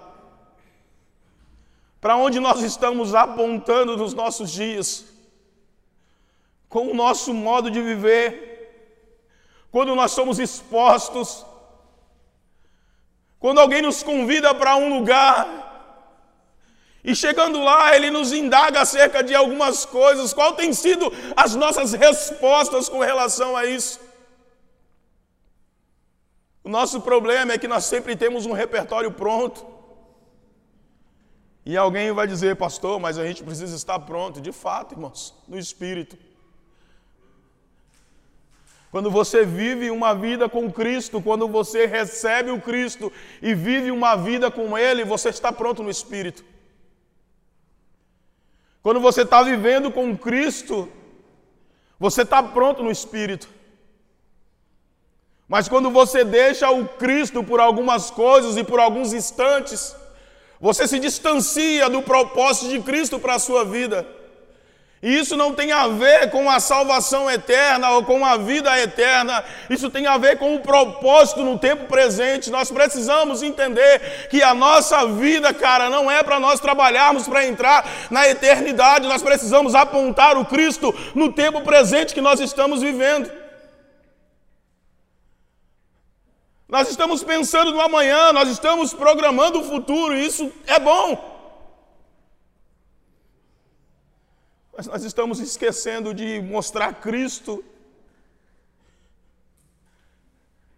para 2.00 2.16
onde 2.16 2.38
nós 2.38 2.62
estamos 2.62 3.14
apontando 3.14 3.96
nos 3.96 4.12
nossos 4.12 4.50
dias, 4.50 5.06
com 6.68 6.90
o 6.90 6.94
nosso 6.94 7.32
modo 7.32 7.70
de 7.70 7.80
viver, 7.80 8.46
quando 9.72 9.94
nós 9.94 10.12
somos 10.12 10.38
expostos 10.38 11.45
quando 13.38 13.60
alguém 13.60 13.82
nos 13.82 14.02
convida 14.02 14.54
para 14.54 14.76
um 14.76 14.98
lugar 14.98 15.66
e 17.06 17.14
chegando 17.14 17.62
lá, 17.62 17.94
ele 17.94 18.10
nos 18.10 18.32
indaga 18.32 18.80
acerca 18.80 19.22
de 19.22 19.32
algumas 19.32 19.84
coisas, 19.84 20.32
qual 20.32 20.54
tem 20.54 20.72
sido 20.72 21.12
as 21.36 21.54
nossas 21.54 21.92
respostas 21.92 22.88
com 22.88 22.98
relação 22.98 23.56
a 23.56 23.64
isso? 23.64 24.00
O 26.64 26.68
nosso 26.68 27.00
problema 27.00 27.52
é 27.52 27.58
que 27.58 27.68
nós 27.68 27.84
sempre 27.84 28.16
temos 28.16 28.44
um 28.44 28.50
repertório 28.50 29.12
pronto. 29.12 29.64
E 31.64 31.76
alguém 31.76 32.10
vai 32.10 32.26
dizer, 32.26 32.56
pastor, 32.56 32.98
mas 32.98 33.18
a 33.18 33.24
gente 33.24 33.44
precisa 33.44 33.76
estar 33.76 34.00
pronto. 34.00 34.40
De 34.40 34.50
fato, 34.50 34.94
irmãos, 34.94 35.32
no 35.46 35.56
espírito. 35.56 36.18
Quando 38.96 39.10
você 39.10 39.44
vive 39.44 39.90
uma 39.90 40.14
vida 40.14 40.48
com 40.48 40.72
Cristo, 40.72 41.20
quando 41.20 41.46
você 41.46 41.84
recebe 41.84 42.50
o 42.50 42.58
Cristo 42.58 43.12
e 43.42 43.54
vive 43.54 43.90
uma 43.90 44.16
vida 44.16 44.50
com 44.50 44.78
Ele, 44.78 45.04
você 45.04 45.28
está 45.28 45.52
pronto 45.52 45.82
no 45.82 45.90
Espírito. 45.90 46.42
Quando 48.82 48.98
você 48.98 49.20
está 49.20 49.42
vivendo 49.42 49.90
com 49.90 50.16
Cristo, 50.16 50.90
você 52.00 52.22
está 52.22 52.42
pronto 52.42 52.82
no 52.82 52.90
Espírito. 52.90 53.50
Mas 55.46 55.68
quando 55.68 55.90
você 55.90 56.24
deixa 56.24 56.70
o 56.70 56.88
Cristo 56.88 57.44
por 57.44 57.60
algumas 57.60 58.10
coisas 58.10 58.56
e 58.56 58.64
por 58.64 58.80
alguns 58.80 59.12
instantes, 59.12 59.94
você 60.58 60.88
se 60.88 60.98
distancia 60.98 61.90
do 61.90 62.00
propósito 62.00 62.70
de 62.70 62.80
Cristo 62.80 63.18
para 63.18 63.34
a 63.34 63.38
sua 63.38 63.62
vida. 63.62 64.15
E 65.02 65.18
isso 65.18 65.36
não 65.36 65.52
tem 65.52 65.72
a 65.72 65.86
ver 65.88 66.30
com 66.30 66.50
a 66.50 66.58
salvação 66.58 67.30
eterna 67.30 67.90
ou 67.90 68.02
com 68.02 68.24
a 68.24 68.38
vida 68.38 68.78
eterna, 68.80 69.44
isso 69.68 69.90
tem 69.90 70.06
a 70.06 70.16
ver 70.16 70.38
com 70.38 70.54
o 70.54 70.60
propósito 70.60 71.44
no 71.44 71.58
tempo 71.58 71.84
presente. 71.84 72.50
Nós 72.50 72.70
precisamos 72.70 73.42
entender 73.42 74.28
que 74.30 74.42
a 74.42 74.54
nossa 74.54 75.06
vida, 75.06 75.52
cara, 75.52 75.90
não 75.90 76.10
é 76.10 76.22
para 76.22 76.40
nós 76.40 76.60
trabalharmos 76.60 77.28
para 77.28 77.46
entrar 77.46 77.86
na 78.10 78.26
eternidade, 78.26 79.06
nós 79.06 79.22
precisamos 79.22 79.74
apontar 79.74 80.38
o 80.38 80.46
Cristo 80.46 80.94
no 81.14 81.30
tempo 81.30 81.60
presente 81.60 82.14
que 82.14 82.20
nós 82.22 82.40
estamos 82.40 82.80
vivendo. 82.80 83.30
Nós 86.68 86.88
estamos 86.88 87.22
pensando 87.22 87.70
no 87.70 87.80
amanhã, 87.80 88.32
nós 88.32 88.48
estamos 88.48 88.92
programando 88.92 89.60
o 89.60 89.64
futuro, 89.64 90.16
e 90.16 90.26
isso 90.26 90.50
é 90.66 90.80
bom. 90.80 91.35
Mas 94.76 94.86
nós 94.86 95.02
estamos 95.04 95.40
esquecendo 95.40 96.12
de 96.12 96.42
mostrar 96.42 97.00
Cristo. 97.00 97.64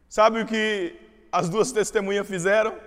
Sabe 0.08 0.40
o 0.40 0.46
que 0.46 0.94
as 1.32 1.48
duas 1.48 1.72
testemunhas 1.72 2.26
fizeram? 2.26 2.78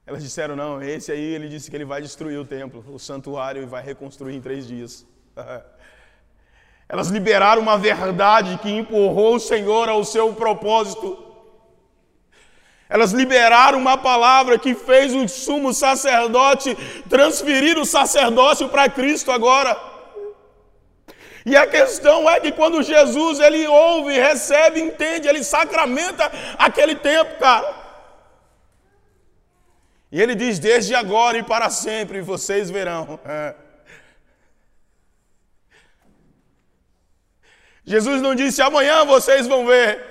Elas 0.05 0.21
disseram: 0.21 0.57
não, 0.57 0.81
esse 0.83 1.09
aí 1.09 1.23
ele 1.23 1.47
disse 1.47 1.69
que 1.69 1.77
ele 1.77 1.85
vai 1.85 2.01
destruir 2.01 2.37
o 2.37 2.45
templo, 2.45 2.83
o 2.93 2.99
santuário, 2.99 3.63
e 3.63 3.65
vai 3.65 3.81
reconstruir 3.81 4.35
em 4.35 4.41
três 4.41 4.67
dias. 4.67 5.05
Elas 6.89 7.07
liberaram 7.07 7.61
uma 7.61 7.77
verdade 7.77 8.57
que 8.57 8.69
empurrou 8.69 9.35
o 9.35 9.39
Senhor 9.39 9.87
ao 9.87 10.03
seu 10.03 10.35
propósito. 10.35 11.30
Elas 12.91 13.13
liberaram 13.13 13.79
uma 13.79 13.97
palavra 13.97 14.59
que 14.59 14.75
fez 14.75 15.15
o 15.15 15.25
sumo 15.25 15.73
sacerdote 15.73 16.75
transferir 17.09 17.77
o 17.77 17.85
sacerdócio 17.85 18.67
para 18.67 18.89
Cristo 18.89 19.31
agora. 19.31 19.79
E 21.45 21.55
a 21.55 21.65
questão 21.65 22.29
é 22.29 22.41
que 22.41 22.51
quando 22.51 22.83
Jesus 22.83 23.39
ele 23.39 23.65
ouve, 23.65 24.19
recebe, 24.19 24.81
entende, 24.81 25.25
ele 25.25 25.41
sacramenta 25.41 26.29
aquele 26.57 26.95
tempo, 26.95 27.39
cara. 27.39 27.73
E 30.11 30.21
ele 30.21 30.35
diz: 30.35 30.59
desde 30.59 30.93
agora 30.93 31.37
e 31.37 31.43
para 31.43 31.69
sempre 31.69 32.19
vocês 32.19 32.69
verão. 32.69 33.17
É. 33.23 33.55
Jesus 37.85 38.21
não 38.21 38.35
disse 38.35 38.61
amanhã 38.61 39.05
vocês 39.05 39.47
vão 39.47 39.65
ver. 39.65 40.10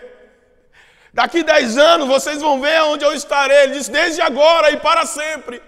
Daqui 1.12 1.42
dez 1.42 1.76
anos 1.76 2.06
vocês 2.06 2.40
vão 2.40 2.60
ver 2.60 2.82
onde 2.82 3.04
eu 3.04 3.12
estarei. 3.12 3.64
Ele 3.64 3.74
disse, 3.74 3.90
desde 3.90 4.20
agora 4.20 4.70
e 4.70 4.76
para 4.76 5.04
sempre. 5.06 5.62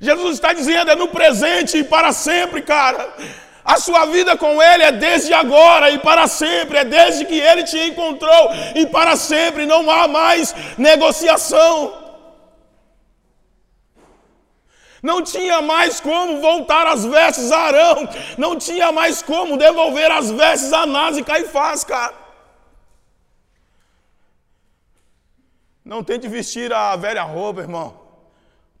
Jesus 0.00 0.34
está 0.34 0.52
dizendo, 0.52 0.90
é 0.90 0.94
no 0.94 1.08
presente 1.08 1.78
e 1.78 1.84
para 1.84 2.12
sempre, 2.12 2.62
cara. 2.62 3.14
A 3.64 3.78
sua 3.78 4.06
vida 4.06 4.36
com 4.36 4.62
Ele 4.62 4.84
é 4.84 4.92
desde 4.92 5.34
agora 5.34 5.90
e 5.90 5.98
para 5.98 6.28
sempre, 6.28 6.78
é 6.78 6.84
desde 6.84 7.24
que 7.24 7.38
Ele 7.38 7.64
te 7.64 7.78
encontrou 7.78 8.50
e 8.76 8.86
para 8.86 9.16
sempre, 9.16 9.66
não 9.66 9.90
há 9.90 10.06
mais 10.06 10.54
negociação. 10.78 12.04
Não 15.02 15.22
tinha 15.22 15.60
mais 15.60 15.98
como 15.98 16.40
voltar 16.40 16.86
as 16.86 17.04
vestes 17.04 17.50
a 17.50 17.58
Arão, 17.58 18.08
não 18.38 18.56
tinha 18.56 18.92
mais 18.92 19.20
como 19.22 19.56
devolver 19.56 20.10
as 20.12 20.30
vestes 20.30 20.72
a 20.72 20.82
Anás 20.82 21.16
e 21.16 21.24
Caifás, 21.24 21.82
cara. 21.82 22.25
Não 25.92 26.00
tente 26.08 26.26
vestir 26.36 26.70
a 26.72 26.84
velha 26.96 27.22
roupa, 27.22 27.60
irmão, 27.66 27.88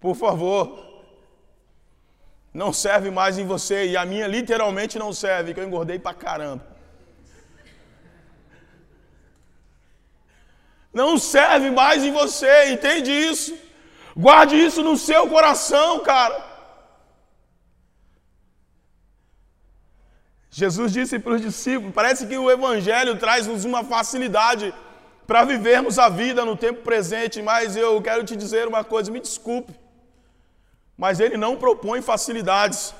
por 0.04 0.14
favor 0.24 0.86
não 2.62 2.72
serve 2.72 3.10
mais 3.10 3.36
em 3.40 3.46
você. 3.52 3.78
E 3.90 3.96
a 4.02 4.04
minha 4.12 4.26
literalmente 4.26 4.98
não 5.02 5.12
serve, 5.12 5.52
que 5.52 5.60
eu 5.60 5.66
engordei 5.68 5.98
pra 5.98 6.14
caramba. 6.14 6.64
Não 11.00 11.10
serve 11.18 11.70
mais 11.70 12.02
em 12.02 12.12
você, 12.20 12.54
entende 12.74 13.12
isso? 13.30 13.54
Guarde 14.16 14.56
isso 14.66 14.82
no 14.88 14.96
seu 14.96 15.22
coração, 15.34 16.00
cara. 16.10 16.36
Jesus 20.50 20.90
disse 20.98 21.18
para 21.18 21.34
os 21.34 21.42
discípulos: 21.42 21.94
parece 21.94 22.26
que 22.26 22.38
o 22.38 22.50
Evangelho 22.50 23.18
traz-nos 23.18 23.66
uma 23.66 23.84
facilidade 23.84 24.72
para 25.26 25.44
vivermos 25.44 25.98
a 25.98 26.08
vida 26.08 26.44
no 26.44 26.56
tempo 26.56 26.82
presente, 26.82 27.42
mas 27.42 27.76
eu 27.76 28.00
quero 28.00 28.24
te 28.24 28.36
dizer 28.36 28.68
uma 28.68 28.84
coisa, 28.84 29.10
me 29.10 29.20
desculpe 29.20 29.72
mas 30.96 31.20
ele 31.20 31.36
não 31.36 31.56
propõe 31.56 32.00
facilidades. 32.00 32.94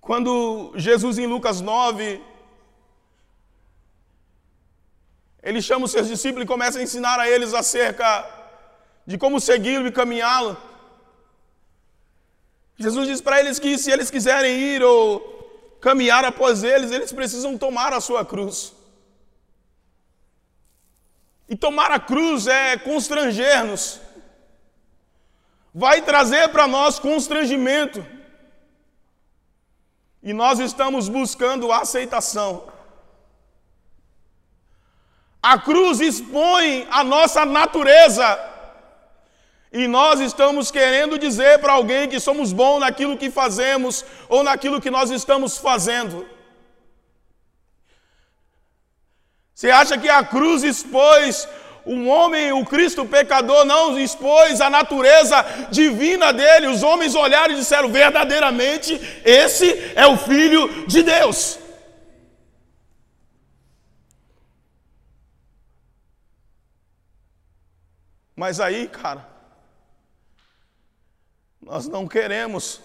Quando 0.00 0.72
Jesus 0.74 1.18
em 1.18 1.26
Lucas 1.26 1.60
9, 1.60 2.22
ele 5.42 5.60
chama 5.60 5.84
os 5.84 5.90
seus 5.90 6.08
discípulos 6.08 6.44
e 6.44 6.48
começa 6.48 6.78
a 6.78 6.82
ensinar 6.82 7.20
a 7.20 7.28
eles 7.28 7.52
acerca 7.52 8.08
de 9.06 9.18
como 9.18 9.40
segui-lo 9.40 9.86
e 9.86 9.92
caminhá-lo. 9.92 10.56
Jesus 12.78 13.06
diz 13.06 13.20
para 13.20 13.38
eles 13.40 13.58
que 13.58 13.76
se 13.76 13.90
eles 13.90 14.10
quiserem 14.10 14.58
ir 14.58 14.82
ou 14.82 15.39
caminhar 15.80 16.24
após 16.24 16.62
eles, 16.62 16.90
eles 16.90 17.12
precisam 17.12 17.56
tomar 17.56 17.92
a 17.92 18.00
sua 18.00 18.24
cruz. 18.24 18.74
E 21.48 21.56
tomar 21.56 21.90
a 21.90 21.98
cruz 21.98 22.46
é 22.46 22.76
constranger-nos, 22.76 24.00
vai 25.74 26.02
trazer 26.02 26.48
para 26.48 26.68
nós 26.68 26.98
constrangimento. 26.98 28.06
E 30.22 30.32
nós 30.32 30.58
estamos 30.58 31.08
buscando 31.08 31.72
aceitação. 31.72 32.70
A 35.42 35.58
cruz 35.58 36.00
expõe 36.00 36.86
a 36.90 37.02
nossa 37.02 37.46
natureza. 37.46 38.49
E 39.72 39.86
nós 39.86 40.18
estamos 40.18 40.70
querendo 40.70 41.16
dizer 41.16 41.60
para 41.60 41.74
alguém 41.74 42.08
que 42.08 42.18
somos 42.18 42.52
bons 42.52 42.80
naquilo 42.80 43.16
que 43.16 43.30
fazemos 43.30 44.04
ou 44.28 44.42
naquilo 44.42 44.80
que 44.80 44.90
nós 44.90 45.10
estamos 45.10 45.58
fazendo. 45.58 46.26
Você 49.54 49.70
acha 49.70 49.96
que 49.96 50.08
a 50.08 50.24
cruz 50.24 50.64
expôs 50.64 51.46
um 51.86 52.08
homem, 52.08 52.52
o 52.52 52.64
Cristo 52.64 53.04
pecador, 53.04 53.64
não 53.64 53.98
expôs 53.98 54.60
a 54.60 54.68
natureza 54.68 55.36
divina 55.70 56.32
dele? 56.32 56.66
Os 56.66 56.82
homens 56.82 57.14
olharam 57.14 57.54
e 57.54 57.58
disseram: 57.58 57.92
verdadeiramente, 57.92 59.00
esse 59.24 59.92
é 59.94 60.06
o 60.06 60.16
Filho 60.16 60.86
de 60.86 61.02
Deus. 61.02 61.58
Mas 68.34 68.58
aí, 68.58 68.88
cara, 68.88 69.29
nós 71.60 71.86
não 71.86 72.08
queremos 72.08 72.80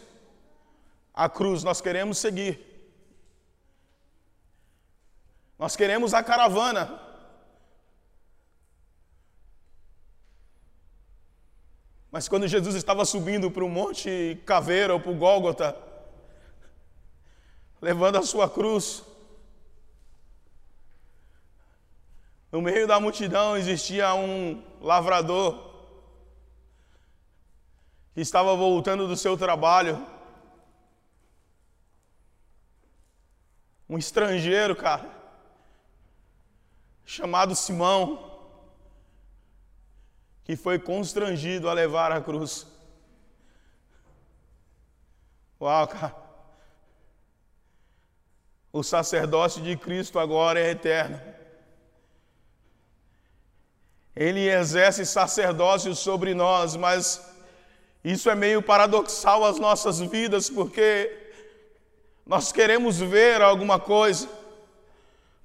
a 1.14 1.30
cruz, 1.30 1.64
nós 1.64 1.80
queremos 1.80 2.18
seguir. 2.18 2.60
Nós 5.58 5.76
queremos 5.76 6.14
a 6.14 6.22
caravana. 6.22 7.02
Mas 12.12 12.28
quando 12.28 12.48
Jesus 12.48 12.76
estava 12.76 13.06
subindo 13.06 13.50
para 13.50 13.64
o 13.64 13.70
Monte 13.70 14.42
Caveira 14.46 14.94
ou 14.94 15.00
para 15.00 15.12
o 15.12 15.16
Gólgota, 15.16 15.76
levando 17.82 18.18
a 18.18 18.24
sua 18.24 18.50
cruz, 18.50 19.04
no 22.52 22.62
meio 22.62 22.88
da 22.88 23.00
multidão 23.00 23.58
existia 23.58 24.14
um 24.16 24.64
lavrador 24.82 25.75
que 28.16 28.22
estava 28.22 28.56
voltando 28.56 29.08
do 29.08 29.16
seu 29.16 29.38
trabalho. 29.38 30.04
Um 33.88 34.00
estrangeiro, 34.00 34.76
cara 34.76 35.16
chamado 37.06 37.56
Simão, 37.56 38.32
que 40.44 40.56
foi 40.56 40.80
constrangido 40.80 41.70
a 41.70 41.74
levar 41.74 42.12
a 42.12 42.20
cruz. 42.20 42.66
Uau, 45.62 45.88
cara. 45.88 46.16
O 48.74 48.84
sacerdócio 48.84 49.62
de 49.62 49.78
Cristo 49.78 50.20
agora 50.20 50.60
é 50.60 50.72
eterno. 50.72 51.22
Ele 54.16 54.50
exerce 54.50 55.06
sacerdócio 55.06 55.96
sobre 55.96 56.34
nós, 56.34 56.76
mas 56.76 57.35
isso 58.12 58.30
é 58.30 58.36
meio 58.36 58.62
paradoxal 58.62 59.44
às 59.44 59.60
nossas 59.60 60.00
vidas, 60.00 60.50
porque 60.50 61.12
nós 62.26 62.54
queremos 62.54 63.00
ver 63.00 63.42
alguma 63.42 63.78
coisa 63.80 64.30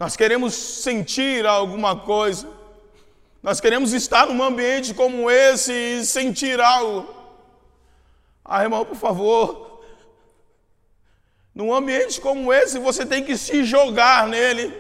nós 0.00 0.16
queremos 0.16 0.54
sentir 0.54 1.44
alguma 1.44 1.94
coisa. 1.94 2.48
Nós 3.42 3.60
queremos 3.60 3.92
estar 3.92 4.26
num 4.26 4.42
ambiente 4.42 4.94
como 4.94 5.30
esse 5.30 5.70
e 5.74 6.06
sentir 6.06 6.58
algo. 6.58 7.06
Ah, 8.42 8.62
irmão, 8.62 8.82
por 8.82 8.96
favor. 8.96 9.82
Num 11.54 11.74
ambiente 11.74 12.18
como 12.18 12.50
esse, 12.50 12.78
você 12.78 13.04
tem 13.04 13.22
que 13.22 13.36
se 13.36 13.62
jogar 13.62 14.26
nele. 14.26 14.72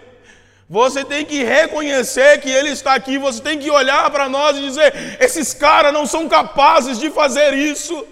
Você 0.70 1.04
tem 1.04 1.24
que 1.26 1.42
reconhecer 1.42 2.40
que 2.40 2.48
Ele 2.48 2.68
está 2.68 2.94
aqui. 2.94 3.18
Você 3.18 3.42
tem 3.42 3.58
que 3.58 3.68
olhar 3.68 4.08
para 4.08 4.28
nós 4.28 4.56
e 4.56 4.60
dizer: 4.60 5.18
esses 5.18 5.52
caras 5.52 5.92
não 5.92 6.06
são 6.06 6.28
capazes 6.28 6.96
de 7.00 7.10
fazer 7.10 7.54
isso. 7.54 8.06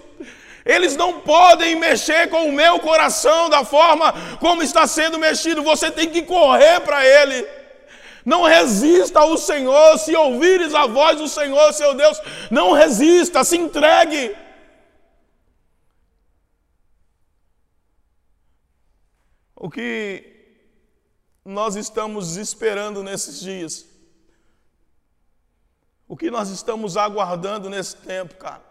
Eles 0.65 0.97
não 0.97 1.21
podem 1.21 1.77
mexer 1.77 2.29
com 2.29 2.49
o 2.49 2.51
meu 2.51 2.77
coração 2.79 3.49
da 3.49 3.63
forma 3.63 4.13
como 4.41 4.61
está 4.61 4.85
sendo 4.85 5.17
mexido. 5.17 5.63
Você 5.63 5.89
tem 5.89 6.09
que 6.09 6.21
correr 6.21 6.81
para 6.81 7.05
Ele. 7.05 7.47
Não 8.25 8.43
resista 8.43 9.21
ao 9.21 9.37
Senhor. 9.37 9.97
Se 9.97 10.13
ouvires 10.13 10.75
a 10.75 10.85
voz 10.85 11.17
do 11.17 11.29
Senhor, 11.29 11.71
seu 11.71 11.93
Deus, 11.93 12.21
não 12.51 12.73
resista, 12.73 13.41
se 13.45 13.55
entregue. 13.55 14.35
O 19.55 19.69
que 19.69 20.38
nós 21.43 21.75
estamos 21.75 22.37
esperando 22.37 23.03
nesses 23.03 23.39
dias? 23.39 23.85
O 26.07 26.17
que 26.17 26.31
nós 26.31 26.49
estamos 26.49 26.97
aguardando 26.97 27.69
nesse 27.69 27.95
tempo, 27.97 28.35
cara? 28.35 28.63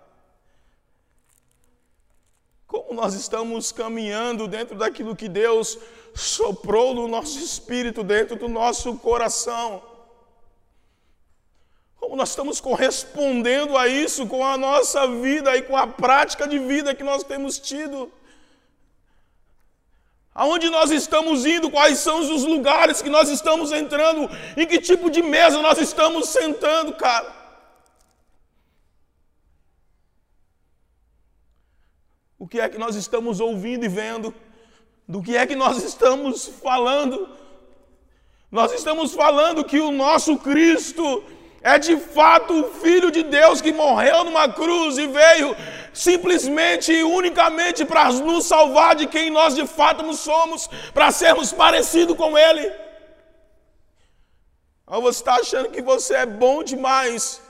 Como 2.66 2.92
nós 2.92 3.14
estamos 3.14 3.72
caminhando 3.72 4.46
dentro 4.46 4.76
daquilo 4.76 5.16
que 5.16 5.28
Deus 5.28 5.78
soprou 6.14 6.94
no 6.94 7.06
nosso 7.06 7.38
espírito, 7.38 8.02
dentro 8.02 8.36
do 8.36 8.48
nosso 8.48 8.96
coração. 8.98 9.82
Como 11.98 12.16
nós 12.16 12.30
estamos 12.30 12.60
correspondendo 12.60 13.76
a 13.76 13.86
isso 13.86 14.26
com 14.26 14.44
a 14.44 14.56
nossa 14.56 15.06
vida 15.06 15.56
e 15.56 15.62
com 15.62 15.76
a 15.76 15.86
prática 15.86 16.46
de 16.46 16.58
vida 16.58 16.94
que 16.94 17.04
nós 17.04 17.22
temos 17.22 17.58
tido. 17.58 18.10
Aonde 20.38 20.70
nós 20.70 20.92
estamos 20.92 21.44
indo, 21.44 21.68
quais 21.68 21.98
são 21.98 22.20
os 22.20 22.44
lugares 22.44 23.02
que 23.02 23.10
nós 23.10 23.28
estamos 23.28 23.72
entrando, 23.72 24.30
em 24.56 24.64
que 24.68 24.80
tipo 24.80 25.10
de 25.10 25.20
mesa 25.20 25.60
nós 25.60 25.78
estamos 25.78 26.28
sentando, 26.28 26.92
cara. 26.92 27.34
O 32.38 32.46
que 32.46 32.60
é 32.60 32.68
que 32.68 32.78
nós 32.78 32.94
estamos 32.94 33.40
ouvindo 33.40 33.84
e 33.84 33.88
vendo? 33.88 34.32
Do 35.08 35.20
que 35.20 35.36
é 35.36 35.44
que 35.44 35.56
nós 35.56 35.82
estamos 35.82 36.46
falando? 36.46 37.28
Nós 38.48 38.72
estamos 38.72 39.12
falando 39.12 39.64
que 39.64 39.80
o 39.80 39.90
nosso 39.90 40.38
Cristo 40.38 41.24
é 41.60 41.78
de 41.78 41.96
fato 41.96 42.52
o 42.52 42.72
Filho 42.80 43.10
de 43.10 43.22
Deus 43.22 43.60
que 43.60 43.72
morreu 43.72 44.24
numa 44.24 44.48
cruz 44.48 44.96
e 44.96 45.06
veio 45.06 45.56
simplesmente 45.92 46.92
e 46.92 47.02
unicamente 47.02 47.84
para 47.84 48.12
nos 48.12 48.44
salvar 48.46 48.94
de 48.94 49.06
quem 49.06 49.30
nós 49.30 49.54
de 49.54 49.66
fato 49.66 50.02
não 50.02 50.12
somos, 50.12 50.68
para 50.94 51.10
sermos 51.10 51.52
parecidos 51.52 52.16
com 52.16 52.38
Ele. 52.38 52.72
Ou 54.86 55.02
você 55.02 55.18
está 55.18 55.34
achando 55.34 55.70
que 55.70 55.82
você 55.82 56.14
é 56.14 56.26
bom 56.26 56.62
demais. 56.62 57.42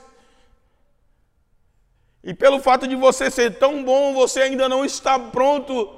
E 2.23 2.33
pelo 2.33 2.59
fato 2.59 2.87
de 2.87 2.95
você 2.95 3.29
ser 3.31 3.57
tão 3.57 3.83
bom, 3.83 4.13
você 4.13 4.41
ainda 4.41 4.67
não 4.67 4.83
está 4.83 5.17
pronto 5.17 5.95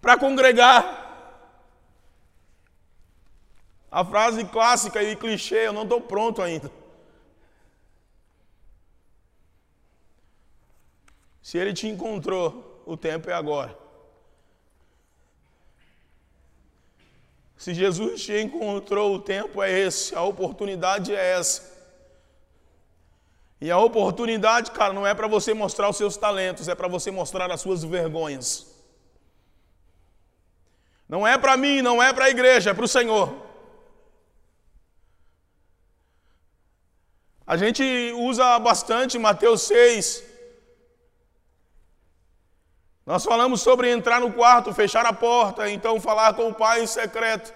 para 0.00 0.16
congregar. 0.16 1.02
A 3.90 4.04
frase 4.04 4.44
clássica 4.44 5.02
e 5.02 5.14
clichê, 5.14 5.68
eu 5.68 5.72
não 5.72 5.84
estou 5.84 6.00
pronto 6.00 6.42
ainda. 6.42 6.68
Se 11.44 11.58
ele 11.58 11.74
te 11.74 11.86
encontrou, 11.86 12.82
o 12.86 12.96
tempo 12.96 13.28
é 13.28 13.34
agora. 13.34 13.76
Se 17.54 17.74
Jesus 17.74 18.22
te 18.22 18.40
encontrou, 18.40 19.14
o 19.14 19.18
tempo 19.18 19.62
é 19.62 19.70
esse, 19.70 20.14
a 20.14 20.22
oportunidade 20.22 21.14
é 21.14 21.32
essa. 21.32 21.70
E 23.60 23.70
a 23.70 23.76
oportunidade, 23.76 24.70
cara, 24.70 24.94
não 24.94 25.06
é 25.06 25.12
para 25.12 25.28
você 25.28 25.52
mostrar 25.52 25.90
os 25.90 25.98
seus 25.98 26.16
talentos, 26.16 26.66
é 26.66 26.74
para 26.74 26.88
você 26.88 27.10
mostrar 27.10 27.52
as 27.52 27.60
suas 27.60 27.84
vergonhas. 27.84 28.66
Não 31.06 31.26
é 31.26 31.36
para 31.36 31.58
mim, 31.58 31.82
não 31.82 32.02
é 32.02 32.10
para 32.10 32.24
a 32.24 32.30
igreja, 32.30 32.70
é 32.70 32.74
para 32.74 32.86
o 32.86 32.88
Senhor. 32.88 33.36
A 37.46 37.58
gente 37.58 37.84
usa 38.16 38.58
bastante 38.58 39.18
Mateus 39.18 39.60
6, 39.62 40.33
nós 43.06 43.24
falamos 43.24 43.60
sobre 43.60 43.90
entrar 43.90 44.20
no 44.20 44.32
quarto, 44.32 44.72
fechar 44.72 45.04
a 45.04 45.12
porta, 45.12 45.70
então 45.70 46.00
falar 46.00 46.32
com 46.34 46.48
o 46.48 46.54
Pai 46.54 46.82
em 46.82 46.86
secreto. 46.86 47.52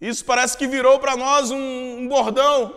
Isso 0.00 0.24
parece 0.24 0.56
que 0.56 0.66
virou 0.66 0.98
para 0.98 1.16
nós 1.16 1.50
um, 1.50 2.08
bordão. 2.08 2.76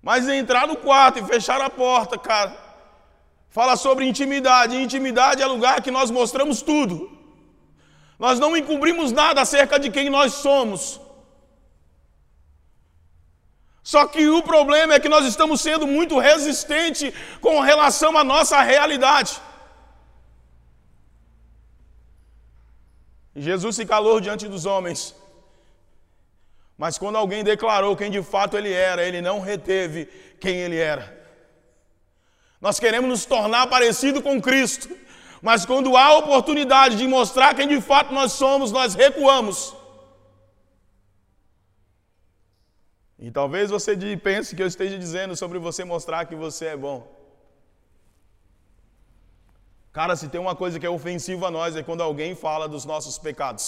Mas 0.00 0.28
entrar 0.28 0.66
no 0.66 0.76
quarto 0.76 1.18
e 1.18 1.24
fechar 1.24 1.60
a 1.60 1.68
porta, 1.68 2.18
cara, 2.18 2.56
fala 3.50 3.76
sobre 3.76 4.06
intimidade. 4.06 4.76
Intimidade 4.76 5.42
é 5.42 5.46
lugar 5.46 5.82
que 5.82 5.90
nós 5.90 6.10
mostramos 6.10 6.62
tudo. 6.62 7.10
Nós 8.18 8.38
não 8.38 8.56
encobrimos 8.56 9.12
nada 9.12 9.42
acerca 9.42 9.78
de 9.78 9.90
quem 9.90 10.08
nós 10.08 10.32
somos. 10.34 10.98
Só 13.82 14.06
que 14.06 14.28
o 14.28 14.42
problema 14.42 14.94
é 14.94 15.00
que 15.00 15.08
nós 15.08 15.26
estamos 15.26 15.60
sendo 15.60 15.86
muito 15.86 16.18
resistentes 16.18 17.12
com 17.40 17.60
relação 17.60 18.16
à 18.16 18.22
nossa 18.22 18.60
realidade. 18.62 19.40
Jesus 23.34 23.76
se 23.76 23.84
calou 23.84 24.20
diante 24.20 24.46
dos 24.46 24.66
homens. 24.66 25.16
Mas 26.78 26.96
quando 26.98 27.16
alguém 27.16 27.42
declarou 27.42 27.96
quem 27.96 28.10
de 28.10 28.22
fato 28.22 28.56
ele 28.56 28.72
era, 28.72 29.04
ele 29.04 29.20
não 29.20 29.40
reteve 29.40 30.06
quem 30.40 30.56
ele 30.56 30.78
era. 30.78 31.20
Nós 32.60 32.78
queremos 32.78 33.08
nos 33.10 33.24
tornar 33.24 33.66
parecido 33.66 34.22
com 34.22 34.40
Cristo, 34.40 34.88
mas 35.40 35.66
quando 35.66 35.96
há 35.96 36.16
oportunidade 36.18 36.96
de 36.96 37.06
mostrar 37.08 37.54
quem 37.54 37.66
de 37.66 37.80
fato 37.80 38.14
nós 38.14 38.32
somos, 38.32 38.70
nós 38.70 38.94
recuamos. 38.94 39.74
E 43.24 43.30
talvez 43.30 43.70
você 43.70 43.92
pense 44.28 44.54
que 44.56 44.62
eu 44.64 44.66
esteja 44.66 44.98
dizendo 44.98 45.34
sobre 45.36 45.56
você 45.66 45.84
mostrar 45.84 46.26
que 46.28 46.34
você 46.44 46.64
é 46.74 46.76
bom. 46.76 46.98
Cara, 49.92 50.16
se 50.16 50.28
tem 50.28 50.40
uma 50.40 50.56
coisa 50.62 50.80
que 50.80 50.86
é 50.90 50.90
ofensiva 50.90 51.46
a 51.46 51.50
nós 51.58 51.76
é 51.76 51.84
quando 51.84 52.02
alguém 52.02 52.34
fala 52.34 52.68
dos 52.68 52.84
nossos 52.84 53.18
pecados. 53.26 53.66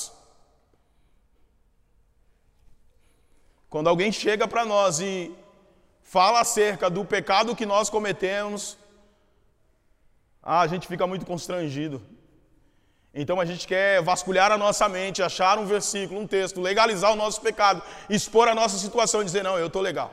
Quando 3.70 3.88
alguém 3.92 4.10
chega 4.10 4.48
para 4.48 4.64
nós 4.64 4.98
e 4.98 5.14
fala 6.02 6.40
acerca 6.40 6.90
do 6.90 7.04
pecado 7.04 7.54
que 7.54 7.66
nós 7.74 7.88
cometemos, 7.88 8.76
ah, 10.42 10.62
a 10.62 10.66
gente 10.66 10.88
fica 10.88 11.06
muito 11.06 11.24
constrangido. 11.24 12.02
Então 13.14 13.40
a 13.40 13.44
gente 13.44 13.66
quer 13.66 14.02
vasculhar 14.02 14.50
a 14.50 14.58
nossa 14.58 14.88
mente, 14.88 15.22
achar 15.22 15.56
um 15.56 15.66
versículo, 15.66 16.20
um 16.20 16.26
texto, 16.26 16.60
legalizar 16.60 17.12
o 17.12 17.16
nosso 17.16 17.40
pecado, 17.40 17.80
expor 18.10 18.48
a 18.48 18.54
nossa 18.54 18.76
situação 18.76 19.22
e 19.22 19.24
dizer: 19.24 19.44
não, 19.44 19.56
eu 19.56 19.68
estou 19.68 19.80
legal. 19.80 20.12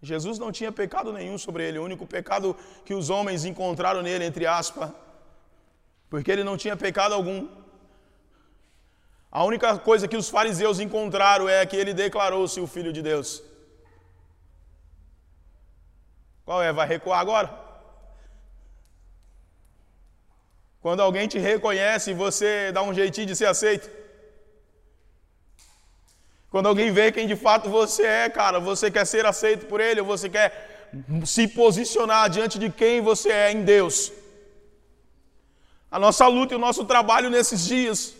Jesus 0.00 0.38
não 0.38 0.50
tinha 0.50 0.72
pecado 0.72 1.12
nenhum 1.12 1.36
sobre 1.38 1.68
ele, 1.68 1.78
o 1.78 1.84
único 1.84 2.06
pecado 2.06 2.56
que 2.86 2.94
os 2.94 3.10
homens 3.10 3.44
encontraram 3.44 4.02
nele, 4.02 4.24
entre 4.24 4.46
aspas, 4.46 4.90
porque 6.10 6.32
ele 6.32 6.42
não 6.42 6.56
tinha 6.56 6.76
pecado 6.76 7.14
algum. 7.14 7.46
A 9.30 9.44
única 9.44 9.78
coisa 9.78 10.08
que 10.08 10.16
os 10.16 10.28
fariseus 10.28 10.80
encontraram 10.80 11.48
é 11.48 11.64
que 11.64 11.76
ele 11.76 11.94
declarou-se 11.94 12.58
o 12.60 12.66
Filho 12.66 12.92
de 12.92 13.02
Deus. 13.02 13.42
Qual 16.44 16.60
é? 16.62 16.72
Vai 16.72 16.88
recuar 16.88 17.20
agora? 17.20 17.71
Quando 20.82 21.00
alguém 21.00 21.26
te 21.32 21.38
reconhece, 21.38 22.12
você 22.12 22.72
dá 22.72 22.82
um 22.82 22.92
jeitinho 22.92 23.28
de 23.28 23.36
ser 23.36 23.46
aceito. 23.46 23.88
Quando 26.50 26.66
alguém 26.70 26.90
vê 26.92 27.10
quem 27.12 27.26
de 27.32 27.36
fato 27.36 27.70
você 27.70 28.04
é, 28.04 28.28
cara, 28.28 28.58
você 28.58 28.90
quer 28.90 29.06
ser 29.06 29.24
aceito 29.24 29.64
por 29.66 29.80
ele, 29.80 30.00
ou 30.00 30.06
você 30.06 30.28
quer 30.28 30.50
se 31.24 31.46
posicionar 31.48 32.28
diante 32.28 32.58
de 32.58 32.68
quem 32.68 33.00
você 33.00 33.30
é 33.30 33.52
em 33.52 33.62
Deus. 33.62 34.12
A 35.90 35.98
nossa 35.98 36.26
luta 36.26 36.52
e 36.52 36.56
o 36.56 36.64
nosso 36.66 36.84
trabalho 36.84 37.30
nesses 37.30 37.64
dias 37.64 38.14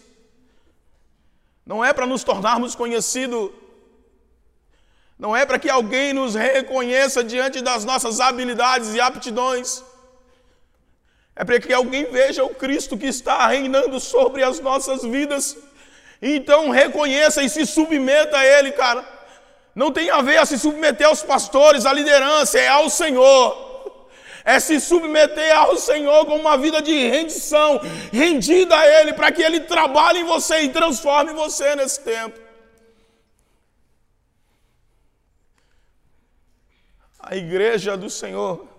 não 1.64 1.84
é 1.84 1.92
para 1.92 2.06
nos 2.06 2.24
tornarmos 2.30 2.74
conhecidos, 2.74 3.50
não 5.18 5.36
é 5.36 5.44
para 5.44 5.58
que 5.58 5.70
alguém 5.70 6.12
nos 6.12 6.34
reconheça 6.34 7.22
diante 7.22 7.60
das 7.60 7.84
nossas 7.84 8.18
habilidades 8.20 8.94
e 8.94 9.00
aptidões. 9.00 9.82
É 11.34 11.44
para 11.44 11.58
que 11.58 11.72
alguém 11.72 12.04
veja 12.04 12.44
o 12.44 12.54
Cristo 12.54 12.96
que 12.96 13.06
está 13.06 13.46
reinando 13.46 13.98
sobre 13.98 14.42
as 14.42 14.60
nossas 14.60 15.02
vidas. 15.02 15.56
Então 16.20 16.68
reconheça 16.68 17.42
e 17.42 17.48
se 17.48 17.66
submeta 17.66 18.36
a 18.36 18.44
Ele, 18.44 18.72
cara. 18.72 19.04
Não 19.74 19.90
tem 19.90 20.10
a 20.10 20.20
ver 20.20 20.36
a 20.36 20.44
se 20.44 20.58
submeter 20.58 21.06
aos 21.06 21.22
pastores, 21.22 21.86
à 21.86 21.92
liderança, 21.92 22.58
é 22.58 22.68
ao 22.68 22.90
Senhor. 22.90 23.70
É 24.44 24.60
se 24.60 24.78
submeter 24.80 25.56
ao 25.56 25.76
Senhor 25.76 26.26
com 26.26 26.36
uma 26.36 26.58
vida 26.58 26.82
de 26.82 26.92
rendição, 27.08 27.80
rendida 28.12 28.76
a 28.76 28.86
Ele, 28.86 29.12
para 29.14 29.32
que 29.32 29.42
Ele 29.42 29.60
trabalhe 29.60 30.20
em 30.20 30.24
você 30.24 30.60
e 30.60 30.68
transforme 30.68 31.32
você 31.32 31.74
nesse 31.76 32.00
tempo. 32.00 32.38
A 37.18 37.36
igreja 37.36 37.96
do 37.96 38.10
Senhor 38.10 38.71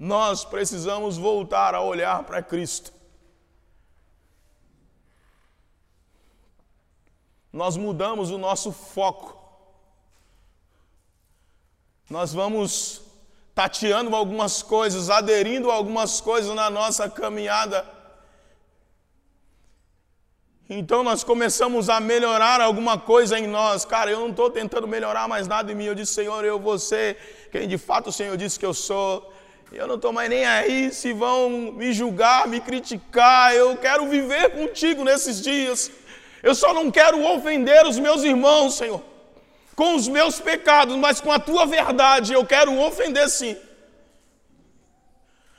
nós 0.00 0.46
precisamos 0.46 1.18
voltar 1.18 1.74
a 1.74 1.82
olhar 1.82 2.22
para 2.22 2.42
Cristo. 2.42 2.90
Nós 7.52 7.76
mudamos 7.76 8.30
o 8.30 8.38
nosso 8.38 8.72
foco. 8.72 9.38
Nós 12.08 12.32
vamos 12.32 13.02
tateando 13.54 14.16
algumas 14.16 14.62
coisas, 14.62 15.10
aderindo 15.10 15.70
algumas 15.70 16.18
coisas 16.18 16.54
na 16.54 16.70
nossa 16.70 17.10
caminhada. 17.10 17.86
Então 20.66 21.02
nós 21.02 21.22
começamos 21.22 21.90
a 21.90 22.00
melhorar 22.00 22.62
alguma 22.62 22.98
coisa 22.98 23.38
em 23.38 23.46
nós. 23.46 23.84
Cara, 23.84 24.10
eu 24.10 24.20
não 24.20 24.30
estou 24.30 24.48
tentando 24.48 24.88
melhorar 24.88 25.28
mais 25.28 25.46
nada 25.46 25.70
em 25.70 25.74
mim. 25.74 25.84
Eu 25.84 25.94
disse, 25.94 26.14
Senhor, 26.14 26.42
eu 26.42 26.58
vou 26.58 26.78
ser 26.78 27.48
quem 27.52 27.68
de 27.68 27.76
fato 27.76 28.08
o 28.08 28.12
Senhor 28.12 28.34
disse 28.38 28.58
que 28.58 28.64
eu 28.64 28.72
sou. 28.72 29.29
Eu 29.72 29.86
não 29.86 29.94
estou 29.94 30.12
mais 30.12 30.28
nem 30.28 30.44
aí 30.44 30.92
se 30.92 31.12
vão 31.12 31.48
me 31.48 31.92
julgar, 31.92 32.48
me 32.48 32.60
criticar. 32.60 33.54
Eu 33.54 33.76
quero 33.76 34.04
viver 34.08 34.50
contigo 34.50 35.04
nesses 35.04 35.40
dias. 35.40 35.92
Eu 36.42 36.56
só 36.56 36.74
não 36.74 36.90
quero 36.90 37.24
ofender 37.24 37.86
os 37.86 37.96
meus 37.96 38.24
irmãos, 38.24 38.74
Senhor, 38.74 39.00
com 39.76 39.94
os 39.94 40.08
meus 40.08 40.40
pecados, 40.40 40.96
mas 40.96 41.20
com 41.20 41.30
a 41.30 41.38
tua 41.38 41.66
verdade 41.66 42.32
eu 42.32 42.44
quero 42.44 42.76
ofender 42.80 43.28
sim. 43.28 43.56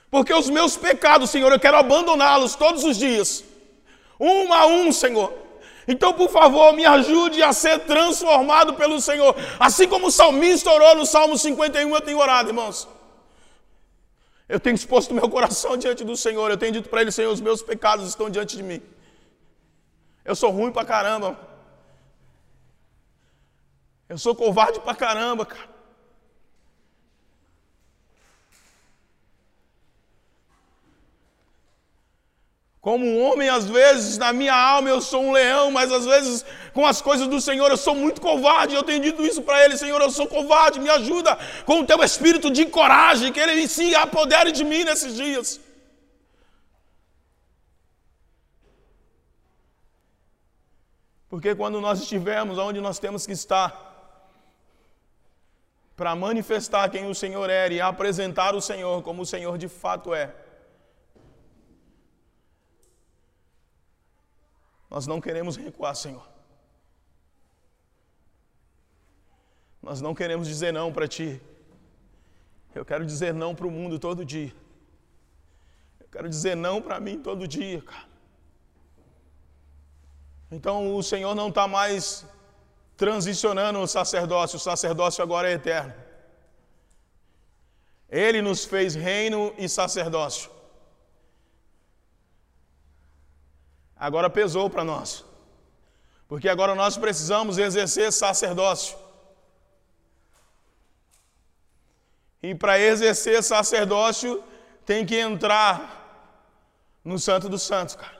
Porque 0.09 0.33
os 0.33 0.49
meus 0.49 0.75
pecados, 0.75 1.29
Senhor, 1.29 1.49
eu 1.49 1.59
quero 1.59 1.77
abandoná-los 1.77 2.55
todos 2.55 2.83
os 2.83 2.97
dias, 2.97 3.45
um 4.19 4.51
a 4.51 4.65
um, 4.65 4.91
Senhor. 4.91 5.33
Então, 5.87 6.11
por 6.13 6.29
favor, 6.29 6.73
me 6.73 6.85
ajude 6.85 7.41
a 7.41 7.53
ser 7.53 7.79
transformado 7.79 8.73
pelo 8.73 8.99
Senhor. 8.99 9.33
Assim 9.57 9.87
como 9.87 10.07
o 10.07 10.11
salmista 10.11 10.69
orou 10.69 10.95
no 10.95 11.05
Salmo 11.05 11.37
51, 11.37 11.95
eu 11.95 12.01
tenho 12.01 12.19
orado, 12.19 12.49
irmãos. 12.49 12.87
Eu 14.51 14.59
tenho 14.59 14.75
exposto 14.75 15.13
meu 15.13 15.29
coração 15.29 15.77
diante 15.77 16.03
do 16.03 16.17
Senhor. 16.17 16.51
Eu 16.51 16.57
tenho 16.57 16.73
dito 16.73 16.89
para 16.89 16.99
Ele, 16.99 17.09
Senhor, 17.09 17.31
os 17.31 17.39
meus 17.39 17.61
pecados 17.61 18.05
estão 18.05 18.29
diante 18.29 18.57
de 18.57 18.63
mim. 18.63 18.81
Eu 20.25 20.35
sou 20.35 20.51
ruim 20.51 20.73
pra 20.73 20.83
caramba. 20.83 21.39
Eu 24.09 24.17
sou 24.17 24.35
covarde 24.35 24.81
pra 24.81 24.93
caramba, 24.93 25.45
cara. 25.45 25.69
Como 32.81 33.05
um 33.05 33.21
homem, 33.23 33.47
às 33.47 33.65
vezes, 33.69 34.17
na 34.17 34.33
minha 34.33 34.55
alma 34.55 34.89
eu 34.89 34.99
sou 34.99 35.21
um 35.23 35.31
leão, 35.31 35.69
mas 35.69 35.91
às 35.91 36.03
vezes 36.03 36.43
com 36.73 36.83
as 36.83 36.99
coisas 36.99 37.27
do 37.27 37.39
Senhor 37.39 37.69
eu 37.69 37.77
sou 37.77 37.93
muito 37.93 38.19
covarde. 38.19 38.73
Eu 38.73 38.81
tenho 38.81 38.99
dito 38.99 39.23
isso 39.23 39.43
para 39.43 39.63
ele: 39.63 39.77
Senhor, 39.77 40.01
eu 40.01 40.09
sou 40.09 40.25
covarde, 40.27 40.79
me 40.79 40.89
ajuda 40.89 41.37
com 41.63 41.81
o 41.81 41.85
teu 41.85 42.03
espírito 42.03 42.49
de 42.49 42.65
coragem, 42.65 43.31
que 43.31 43.39
ele 43.39 43.67
si 43.67 43.93
apodere 43.93 44.51
de 44.51 44.63
mim 44.63 44.83
nesses 44.83 45.15
dias. 45.15 45.59
Porque 51.29 51.53
quando 51.55 51.79
nós 51.79 52.01
estivermos 52.01 52.57
onde 52.57 52.81
nós 52.81 52.97
temos 52.97 53.25
que 53.27 53.31
estar, 53.31 53.67
para 55.95 56.15
manifestar 56.15 56.89
quem 56.89 57.07
o 57.07 57.13
Senhor 57.13 57.47
é 57.47 57.69
e 57.71 57.79
apresentar 57.79 58.55
o 58.55 58.59
Senhor 58.59 59.03
como 59.03 59.21
o 59.21 59.25
Senhor 59.25 59.55
de 59.57 59.69
fato 59.69 60.15
é, 60.15 60.33
Nós 64.91 65.07
não 65.07 65.21
queremos 65.21 65.55
recuar, 65.55 65.95
Senhor. 65.95 66.27
Nós 69.81 70.01
não 70.01 70.13
queremos 70.13 70.47
dizer 70.49 70.73
não 70.73 70.91
para 70.91 71.07
Ti. 71.07 71.41
Eu 72.75 72.83
quero 72.83 73.05
dizer 73.05 73.33
não 73.33 73.55
para 73.55 73.65
o 73.65 73.71
mundo 73.71 73.97
todo 73.97 74.25
dia. 74.25 74.53
Eu 76.01 76.07
quero 76.11 76.27
dizer 76.27 76.55
não 76.55 76.81
para 76.81 76.99
mim 76.99 77.17
todo 77.17 77.47
dia, 77.47 77.81
cara. 77.81 78.11
Então 80.51 80.93
o 80.93 81.01
Senhor 81.01 81.33
não 81.33 81.47
está 81.47 81.69
mais 81.69 82.25
transicionando 82.97 83.79
o 83.79 83.87
sacerdócio, 83.87 84.57
o 84.57 84.59
sacerdócio 84.59 85.23
agora 85.23 85.49
é 85.49 85.53
eterno. 85.53 85.93
Ele 88.09 88.41
nos 88.41 88.65
fez 88.65 88.93
reino 88.93 89.53
e 89.57 89.69
sacerdócio. 89.69 90.51
Agora 94.07 94.29
pesou 94.31 94.67
para 94.67 94.83
nós. 94.83 95.23
Porque 96.27 96.49
agora 96.49 96.73
nós 96.73 96.97
precisamos 96.97 97.59
exercer 97.59 98.11
sacerdócio. 98.11 98.97
E 102.41 102.55
para 102.55 102.79
exercer 102.79 103.43
sacerdócio, 103.43 104.43
tem 104.83 105.05
que 105.05 105.15
entrar 105.15 105.75
no 107.05 107.19
Santo 107.19 107.47
dos 107.47 107.61
Santos, 107.61 107.95
cara. 107.95 108.19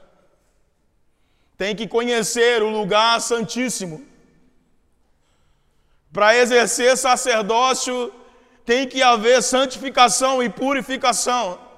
Tem 1.58 1.76
que 1.76 1.88
conhecer 1.88 2.62
o 2.62 2.70
lugar 2.70 3.20
santíssimo. 3.20 4.06
Para 6.14 6.36
exercer 6.36 6.96
sacerdócio, 6.96 8.14
tem 8.64 8.88
que 8.88 9.02
haver 9.02 9.42
santificação 9.42 10.44
e 10.44 10.50
purificação. 10.50 11.71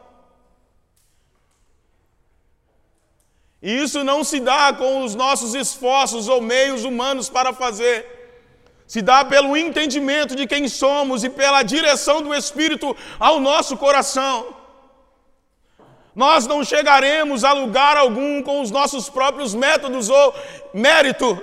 E 3.63 3.81
isso 3.81 4.03
não 4.03 4.25
se 4.25 4.41
dá 4.41 4.73
com 4.73 5.03
os 5.05 5.15
nossos 5.15 5.55
esforços 5.55 6.27
ou 6.27 6.41
meios 6.41 6.83
humanos 6.83 7.29
para 7.29 7.53
fazer. 7.53 8.05
Se 8.85 9.01
dá 9.01 9.23
pelo 9.23 9.55
entendimento 9.55 10.35
de 10.35 10.45
quem 10.45 10.67
somos 10.67 11.23
e 11.23 11.29
pela 11.29 11.63
direção 11.63 12.21
do 12.21 12.35
Espírito 12.35 12.93
ao 13.17 13.39
nosso 13.39 13.77
coração. 13.77 14.53
Nós 16.13 16.45
não 16.45 16.61
chegaremos 16.61 17.45
a 17.45 17.53
lugar 17.53 17.95
algum 17.95 18.43
com 18.43 18.61
os 18.61 18.69
nossos 18.69 19.09
próprios 19.09 19.55
métodos 19.55 20.09
ou 20.09 20.35
mérito. 20.73 21.41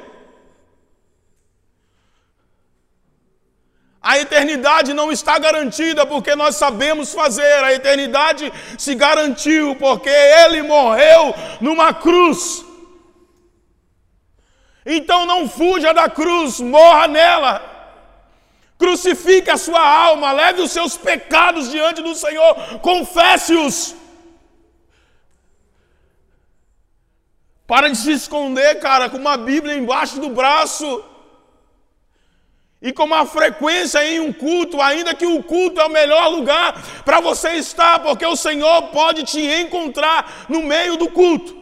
A 4.03 4.19
eternidade 4.19 4.95
não 4.95 5.13
está 5.13 5.39
garantida 5.39 6.07
porque 6.07 6.35
nós 6.35 6.57
sabemos 6.57 7.13
fazer, 7.13 7.63
a 7.63 7.73
eternidade 7.75 8.51
se 8.79 8.95
garantiu 8.95 9.77
porque 9.77 10.09
Ele 10.09 10.63
morreu 10.63 11.35
numa 11.61 11.93
cruz. 11.93 12.65
Então 14.87 15.27
não 15.27 15.47
fuja 15.47 15.93
da 15.93 16.09
cruz, 16.09 16.61
morra 16.61 17.07
nela. 17.07 17.71
Crucifique 18.79 19.51
a 19.51 19.59
sua 19.59 19.87
alma, 19.87 20.33
leve 20.33 20.63
os 20.63 20.71
seus 20.71 20.97
pecados 20.97 21.71
diante 21.71 22.01
do 22.01 22.15
Senhor, 22.15 22.55
confesse-os. 22.81 23.95
Para 27.67 27.91
de 27.91 27.99
se 27.99 28.13
esconder, 28.13 28.81
cara, 28.81 29.11
com 29.11 29.19
uma 29.19 29.37
Bíblia 29.37 29.77
embaixo 29.77 30.19
do 30.19 30.31
braço. 30.31 31.05
E 32.83 32.93
com 32.93 33.05
uma 33.05 33.27
frequência 33.27 34.03
em 34.05 34.21
um 34.21 34.33
culto, 34.33 34.81
ainda 34.81 35.15
que 35.15 35.27
o 35.27 35.43
culto 35.43 35.81
é 35.81 35.85
o 35.85 35.91
melhor 35.91 36.29
lugar 36.29 36.83
para 37.05 37.21
você 37.21 37.51
estar, 37.51 37.99
porque 38.01 38.25
o 38.25 38.37
Senhor 38.37 38.89
pode 38.89 39.23
te 39.25 39.41
encontrar 39.41 40.47
no 40.49 40.63
meio 40.63 40.97
do 40.97 41.11
culto. 41.11 41.61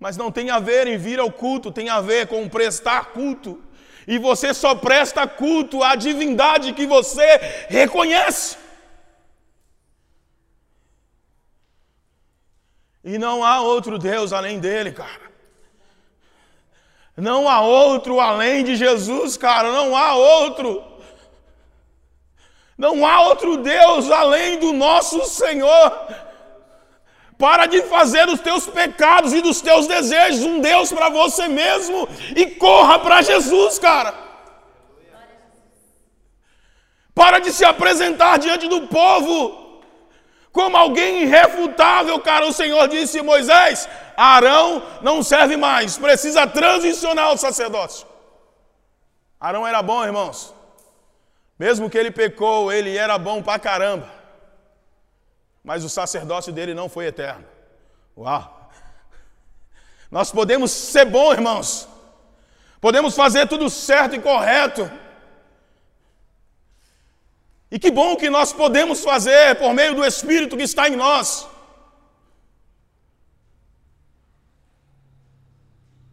Mas 0.00 0.16
não 0.16 0.32
tem 0.32 0.50
a 0.50 0.58
ver 0.58 0.88
em 0.88 0.98
vir 0.98 1.20
ao 1.20 1.30
culto, 1.30 1.70
tem 1.70 1.88
a 1.88 2.00
ver 2.00 2.26
com 2.26 2.48
prestar 2.48 3.12
culto. 3.12 3.62
E 4.06 4.18
você 4.18 4.52
só 4.52 4.74
presta 4.74 5.26
culto 5.26 5.82
à 5.82 5.94
divindade 5.94 6.72
que 6.72 6.86
você 6.86 7.38
reconhece. 7.68 8.56
E 13.04 13.16
não 13.16 13.44
há 13.44 13.60
outro 13.60 13.98
Deus 13.98 14.32
além 14.32 14.58
dele, 14.58 14.92
cara. 14.92 15.27
Não 17.18 17.48
há 17.48 17.60
outro 17.60 18.20
além 18.20 18.62
de 18.62 18.76
Jesus, 18.76 19.36
cara, 19.36 19.72
não 19.72 19.96
há 19.96 20.14
outro. 20.14 20.84
Não 22.76 23.04
há 23.04 23.22
outro 23.22 23.56
Deus 23.56 24.08
além 24.08 24.60
do 24.60 24.72
nosso 24.72 25.24
Senhor. 25.24 25.92
Para 27.36 27.66
de 27.66 27.82
fazer 27.82 28.28
os 28.28 28.38
teus 28.38 28.68
pecados 28.68 29.32
e 29.32 29.40
dos 29.40 29.60
teus 29.60 29.88
desejos 29.88 30.44
um 30.44 30.60
Deus 30.60 30.92
para 30.92 31.08
você 31.08 31.48
mesmo 31.48 32.08
e 32.36 32.46
corra 32.46 33.00
para 33.00 33.20
Jesus, 33.20 33.80
cara. 33.80 34.14
Para 37.12 37.40
de 37.40 37.52
se 37.52 37.64
apresentar 37.64 38.38
diante 38.38 38.68
do 38.68 38.82
povo 38.82 39.67
como 40.52 40.76
alguém 40.76 41.22
irrefutável, 41.22 42.18
cara. 42.20 42.46
O 42.46 42.52
Senhor 42.52 42.88
disse: 42.88 43.22
Moisés, 43.22 43.88
Arão 44.16 44.82
não 45.02 45.22
serve 45.22 45.56
mais, 45.56 45.96
precisa 45.96 46.46
transicionar 46.46 47.32
o 47.32 47.36
sacerdócio. 47.36 48.06
Arão 49.40 49.66
era 49.66 49.82
bom, 49.82 50.04
irmãos. 50.04 50.54
Mesmo 51.58 51.90
que 51.90 51.98
ele 51.98 52.10
pecou, 52.10 52.72
ele 52.72 52.96
era 52.96 53.18
bom 53.18 53.42
pra 53.42 53.58
caramba. 53.58 54.08
Mas 55.62 55.84
o 55.84 55.88
sacerdócio 55.88 56.52
dele 56.52 56.74
não 56.74 56.88
foi 56.88 57.06
eterno. 57.06 57.44
Uau! 58.16 58.70
Nós 60.10 60.32
podemos 60.32 60.70
ser 60.70 61.04
bons, 61.04 61.32
irmãos. 61.32 61.88
Podemos 62.80 63.14
fazer 63.14 63.46
tudo 63.46 63.68
certo 63.68 64.14
e 64.14 64.20
correto. 64.20 64.90
E 67.70 67.78
que 67.78 67.90
bom 67.90 68.16
que 68.16 68.30
nós 68.30 68.52
podemos 68.52 69.02
fazer 69.02 69.56
por 69.56 69.74
meio 69.74 69.94
do 69.94 70.04
Espírito 70.04 70.56
que 70.56 70.62
está 70.62 70.88
em 70.88 70.96
nós. 70.96 71.46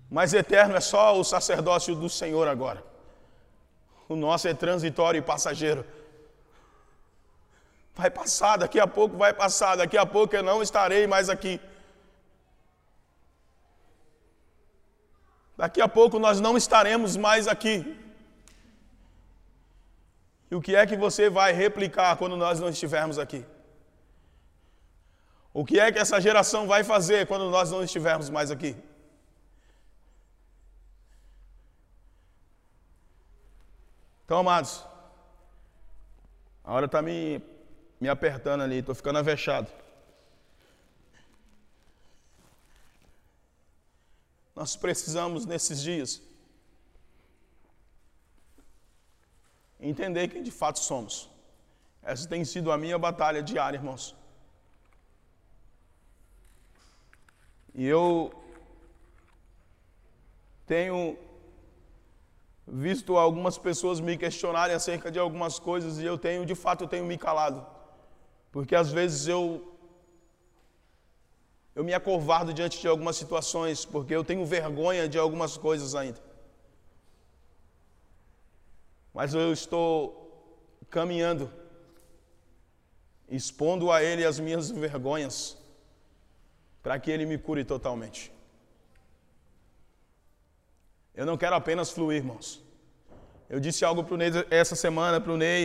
Mas 0.09 0.33
eterno 0.33 0.75
é 0.75 0.81
só 0.81 1.17
o 1.17 1.23
sacerdócio 1.23 1.95
do 1.95 2.09
Senhor 2.09 2.47
agora. 2.47 2.83
O 4.07 4.15
nosso 4.15 4.47
é 4.47 4.53
transitório 4.53 5.19
e 5.19 5.21
passageiro. 5.21 5.85
Vai 7.95 8.11
passar, 8.11 8.57
daqui 8.57 8.79
a 8.79 8.85
pouco 8.85 9.17
vai 9.17 9.33
passar, 9.33 9.77
daqui 9.77 9.97
a 9.97 10.05
pouco 10.05 10.35
eu 10.35 10.43
não 10.43 10.61
estarei 10.61 11.07
mais 11.07 11.29
aqui. 11.29 11.59
Daqui 15.57 15.81
a 15.81 15.87
pouco 15.87 16.19
nós 16.19 16.41
não 16.41 16.57
estaremos 16.57 17.15
mais 17.15 17.47
aqui. 17.47 18.04
E 20.55 20.57
o 20.57 20.61
que 20.61 20.73
é 20.73 20.87
que 20.87 20.95
você 20.95 21.29
vai 21.29 21.51
replicar 21.51 22.15
quando 22.15 22.37
nós 22.37 22.61
não 22.61 22.69
estivermos 22.69 23.19
aqui? 23.19 23.45
O 25.53 25.65
que 25.65 25.77
é 25.77 25.91
que 25.91 25.99
essa 25.99 26.21
geração 26.21 26.65
vai 26.65 26.81
fazer 26.81 27.27
quando 27.27 27.49
nós 27.49 27.71
não 27.71 27.83
estivermos 27.83 28.29
mais 28.29 28.49
aqui? 28.49 28.73
Então, 34.23 34.37
amados, 34.37 34.81
a 36.63 36.71
hora 36.71 36.85
está 36.85 37.01
me, 37.01 37.43
me 37.99 38.07
apertando 38.07 38.61
ali, 38.61 38.77
estou 38.77 38.95
ficando 38.95 39.19
avexado. 39.19 39.69
Nós 44.55 44.77
precisamos, 44.77 45.45
nesses 45.45 45.81
dias, 45.81 46.21
entender 49.79 50.27
quem 50.27 50.43
de 50.43 50.51
fato 50.51 50.79
somos. 50.79 51.29
Essa 52.01 52.27
tem 52.27 52.45
sido 52.45 52.71
a 52.71 52.77
minha 52.77 52.97
batalha 52.97 53.41
diária, 53.41 53.77
irmãos. 53.77 54.15
E 57.73 57.85
eu 57.85 58.31
tenho 60.65 61.17
visto 62.67 63.17
algumas 63.17 63.57
pessoas 63.57 63.99
me 63.99 64.17
questionarem 64.17 64.75
acerca 64.75 65.11
de 65.11 65.19
algumas 65.19 65.59
coisas 65.59 65.99
e 65.99 66.05
eu 66.05 66.17
tenho, 66.17 66.45
de 66.45 66.55
fato, 66.55 66.83
eu 66.83 66.87
tenho 66.87 67.05
me 67.05 67.17
calado. 67.17 67.65
Porque 68.51 68.75
às 68.75 68.91
vezes 68.91 69.27
eu 69.27 69.71
eu 71.75 71.83
me 71.83 71.93
acovardo 71.93 72.53
diante 72.53 72.79
de 72.79 72.87
algumas 72.87 73.17
situações, 73.17 73.83
porque 73.83 74.15
eu 74.15 74.23
tenho 74.23 74.45
vergonha 74.45 75.09
de 75.09 75.17
algumas 75.17 75.57
coisas 75.57 75.93
ainda. 75.93 76.21
Mas 79.15 79.33
eu 79.33 79.53
estou 79.53 79.97
caminhando, 80.89 81.49
expondo 83.29 83.89
a 83.89 84.03
Ele 84.03 84.25
as 84.25 84.37
minhas 84.41 84.69
vergonhas, 84.69 85.57
para 86.83 86.99
que 86.99 87.09
Ele 87.09 87.25
me 87.25 87.37
cure 87.37 87.63
totalmente. 87.63 88.29
Eu 91.15 91.25
não 91.25 91.37
quero 91.37 91.55
apenas 91.55 91.89
fluir, 91.89 92.17
irmãos. 92.17 92.61
Eu 93.49 93.61
disse 93.61 93.85
algo 93.85 94.03
para 94.03 94.15
o 94.15 94.17
Ney 94.17 94.31
essa 94.49 94.75
semana, 94.75 95.21
para 95.21 95.31
o 95.31 95.37
Ney, 95.37 95.63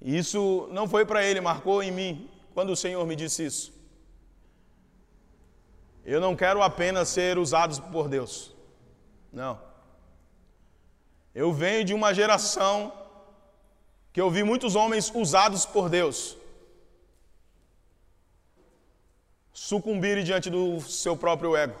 e 0.00 0.16
isso 0.16 0.70
não 0.72 0.88
foi 0.88 1.04
para 1.04 1.22
ele, 1.22 1.38
marcou 1.38 1.82
em 1.82 1.92
mim, 1.92 2.30
quando 2.54 2.70
o 2.70 2.76
Senhor 2.76 3.06
me 3.06 3.14
disse 3.14 3.44
isso. 3.44 3.74
Eu 6.02 6.18
não 6.18 6.34
quero 6.34 6.62
apenas 6.62 7.10
ser 7.10 7.36
usado 7.36 7.78
por 7.90 8.08
Deus. 8.08 8.54
Não. 9.30 9.71
Eu 11.34 11.52
venho 11.52 11.84
de 11.84 11.94
uma 11.94 12.12
geração 12.12 12.92
que 14.12 14.20
eu 14.20 14.30
vi 14.30 14.42
muitos 14.42 14.74
homens 14.74 15.10
usados 15.14 15.64
por 15.64 15.88
Deus 15.88 16.36
sucumbirem 19.52 20.24
diante 20.24 20.50
do 20.50 20.80
seu 20.80 21.16
próprio 21.16 21.56
ego. 21.56 21.78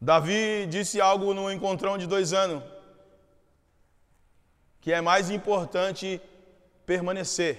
Davi 0.00 0.66
disse 0.66 1.00
algo 1.00 1.32
no 1.34 1.50
encontrão 1.50 1.96
de 1.96 2.06
dois 2.06 2.32
anos, 2.32 2.62
que 4.80 4.92
é 4.92 5.00
mais 5.00 5.30
importante 5.30 6.20
permanecer 6.84 7.54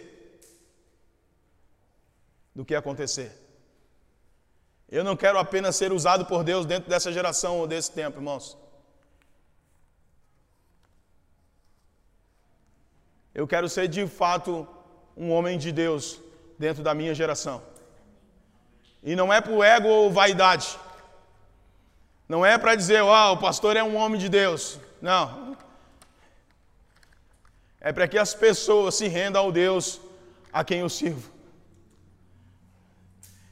do 2.56 2.66
que 2.66 2.76
acontecer. 2.76 3.32
Eu 4.90 5.04
não 5.04 5.16
quero 5.16 5.38
apenas 5.38 5.76
ser 5.76 5.92
usado 5.92 6.26
por 6.26 6.44
Deus 6.44 6.66
dentro 6.66 6.90
dessa 6.90 7.12
geração 7.12 7.60
ou 7.60 7.68
desse 7.68 7.92
tempo, 7.92 8.18
irmãos. 8.18 8.58
Eu 13.34 13.48
quero 13.48 13.70
ser 13.70 13.88
de 13.88 14.06
fato 14.08 14.68
um 15.16 15.32
homem 15.32 15.58
de 15.58 15.72
Deus 15.72 16.20
dentro 16.58 16.84
da 16.84 16.94
minha 16.94 17.14
geração. 17.14 17.62
E 19.04 19.16
não 19.16 19.32
é 19.32 19.40
por 19.40 19.64
ego 19.64 19.88
ou 19.88 20.12
vaidade. 20.12 20.78
Não 22.28 22.46
é 22.46 22.58
para 22.58 22.76
dizer, 22.76 23.02
uau, 23.02 23.34
o 23.34 23.38
pastor 23.38 23.76
é 23.76 23.84
um 23.84 23.96
homem 23.96 24.20
de 24.20 24.30
Deus. 24.30 24.80
Não. 25.02 25.58
É 27.80 27.94
para 27.94 28.08
que 28.08 28.18
as 28.18 28.34
pessoas 28.34 28.96
se 28.96 29.08
rendam 29.08 29.42
ao 29.44 29.52
Deus 29.52 30.02
a 30.52 30.64
quem 30.64 30.80
eu 30.80 30.90
sirvo. 30.90 31.32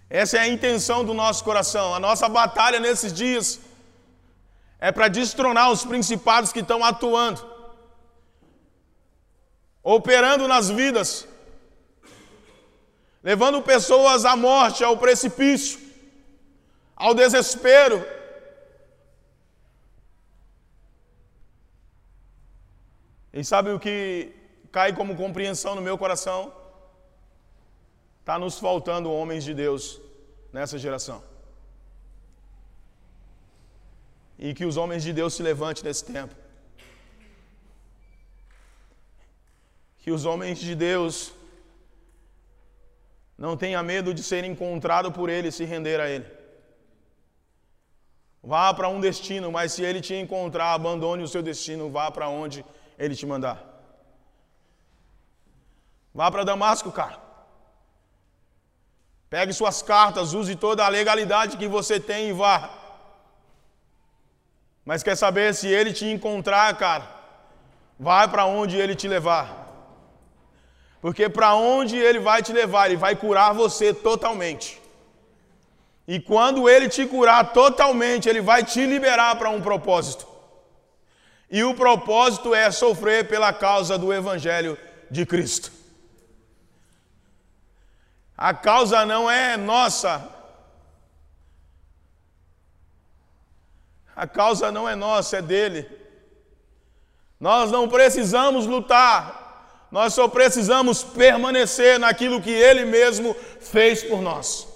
Essa 0.09 0.37
é 0.37 0.41
a 0.41 0.47
intenção 0.47 1.03
do 1.03 1.13
nosso 1.13 1.43
coração. 1.43 1.93
A 1.93 1.99
nossa 1.99 2.27
batalha 2.29 2.79
nesses 2.79 3.11
dias 3.11 3.59
é 4.79 4.91
para 4.91 5.07
destronar 5.07 5.71
os 5.71 5.83
principados 5.83 6.51
que 6.51 6.59
estão 6.59 6.83
atuando, 6.83 7.41
operando 9.95 10.49
nas 10.49 10.69
vidas, 10.69 11.09
levando 13.23 13.61
pessoas 13.61 14.25
à 14.25 14.35
morte, 14.35 14.83
ao 14.83 14.97
precipício, 14.97 15.79
ao 16.93 17.13
desespero. 17.13 18.05
E 23.31 23.45
sabe 23.45 23.69
o 23.71 23.79
que 23.79 24.33
cai 24.73 24.91
como 24.93 25.15
compreensão 25.15 25.73
no 25.73 25.81
meu 25.81 25.97
coração? 25.97 26.53
Está 28.19 28.37
nos 28.37 28.59
faltando 28.59 29.09
homens 29.09 29.45
de 29.45 29.53
Deus 29.53 30.01
nessa 30.51 30.77
geração. 30.77 31.23
E 34.37 34.53
que 34.53 34.65
os 34.65 34.75
homens 34.75 35.01
de 35.01 35.13
Deus 35.13 35.33
se 35.33 35.41
levantem 35.41 35.85
nesse 35.85 36.03
tempo. 36.03 36.35
Que 40.07 40.11
os 40.17 40.23
homens 40.23 40.57
de 40.57 40.73
Deus 40.73 41.33
não 43.37 43.57
tenham 43.57 43.83
medo 43.83 44.13
de 44.13 44.23
ser 44.23 44.45
encontrado 44.45 45.11
por 45.11 45.27
Ele 45.29 45.51
se 45.51 45.65
render 45.65 45.99
a 45.99 46.07
Ele. 46.09 46.25
Vá 48.41 48.73
para 48.73 48.87
um 48.87 49.01
destino, 49.01 49.51
mas 49.51 49.73
se 49.73 49.83
Ele 49.83 49.99
te 49.99 50.13
encontrar, 50.13 50.71
abandone 50.71 51.23
o 51.23 51.27
seu 51.27 51.43
destino, 51.43 51.91
vá 51.91 52.09
para 52.09 52.29
onde 52.29 52.63
Ele 52.97 53.17
te 53.17 53.25
mandar. 53.25 53.61
Vá 56.13 56.31
para 56.31 56.45
Damasco, 56.45 56.89
cara. 56.89 57.19
Pegue 59.29 59.51
suas 59.51 59.81
cartas, 59.81 60.33
use 60.33 60.55
toda 60.55 60.85
a 60.85 60.87
legalidade 60.87 61.57
que 61.57 61.67
você 61.67 61.99
tem 61.99 62.29
e 62.29 62.31
vá. 62.31 62.57
Mas 64.85 65.03
quer 65.03 65.17
saber 65.17 65.53
se 65.53 65.67
ele 65.67 65.91
te 65.91 66.05
encontrar, 66.05 66.73
cara? 66.77 67.05
Vai 67.99 68.25
para 68.29 68.45
onde 68.45 68.77
ele 68.77 68.95
te 68.95 69.09
levar. 69.09 69.66
Porque 71.01 71.29
para 71.29 71.55
onde 71.55 71.95
ele 71.95 72.19
vai 72.19 72.41
te 72.41 72.51
levar, 72.51 72.87
ele 72.87 72.97
vai 72.97 73.15
curar 73.15 73.53
você 73.53 73.93
totalmente. 73.93 74.81
E 76.07 76.19
quando 76.19 76.69
ele 76.69 76.87
te 76.87 77.05
curar 77.05 77.53
totalmente, 77.53 78.29
ele 78.29 78.41
vai 78.41 78.63
te 78.63 78.85
liberar 78.85 79.35
para 79.37 79.49
um 79.49 79.61
propósito. 79.61 80.25
E 81.49 81.63
o 81.63 81.75
propósito 81.75 82.53
é 82.53 82.71
sofrer 82.71 83.27
pela 83.27 83.53
causa 83.53 83.97
do 83.97 84.13
Evangelho 84.13 84.77
de 85.11 85.25
Cristo. 85.25 85.71
A 88.37 88.53
causa 88.53 89.05
não 89.05 89.29
é 89.29 89.57
nossa. 89.57 90.29
A 94.15 94.27
causa 94.27 94.71
não 94.71 94.87
é 94.87 94.95
nossa, 94.95 95.37
é 95.37 95.41
dele. 95.41 95.89
Nós 97.39 97.71
não 97.71 97.87
precisamos 97.87 98.65
lutar, 98.65 99.46
nós 99.91 100.13
só 100.13 100.27
precisamos 100.27 101.03
permanecer 101.03 101.99
naquilo 101.99 102.41
que 102.41 102.51
ele 102.51 102.85
mesmo 102.85 103.33
fez 103.59 104.03
por 104.03 104.21
nós. 104.21 104.67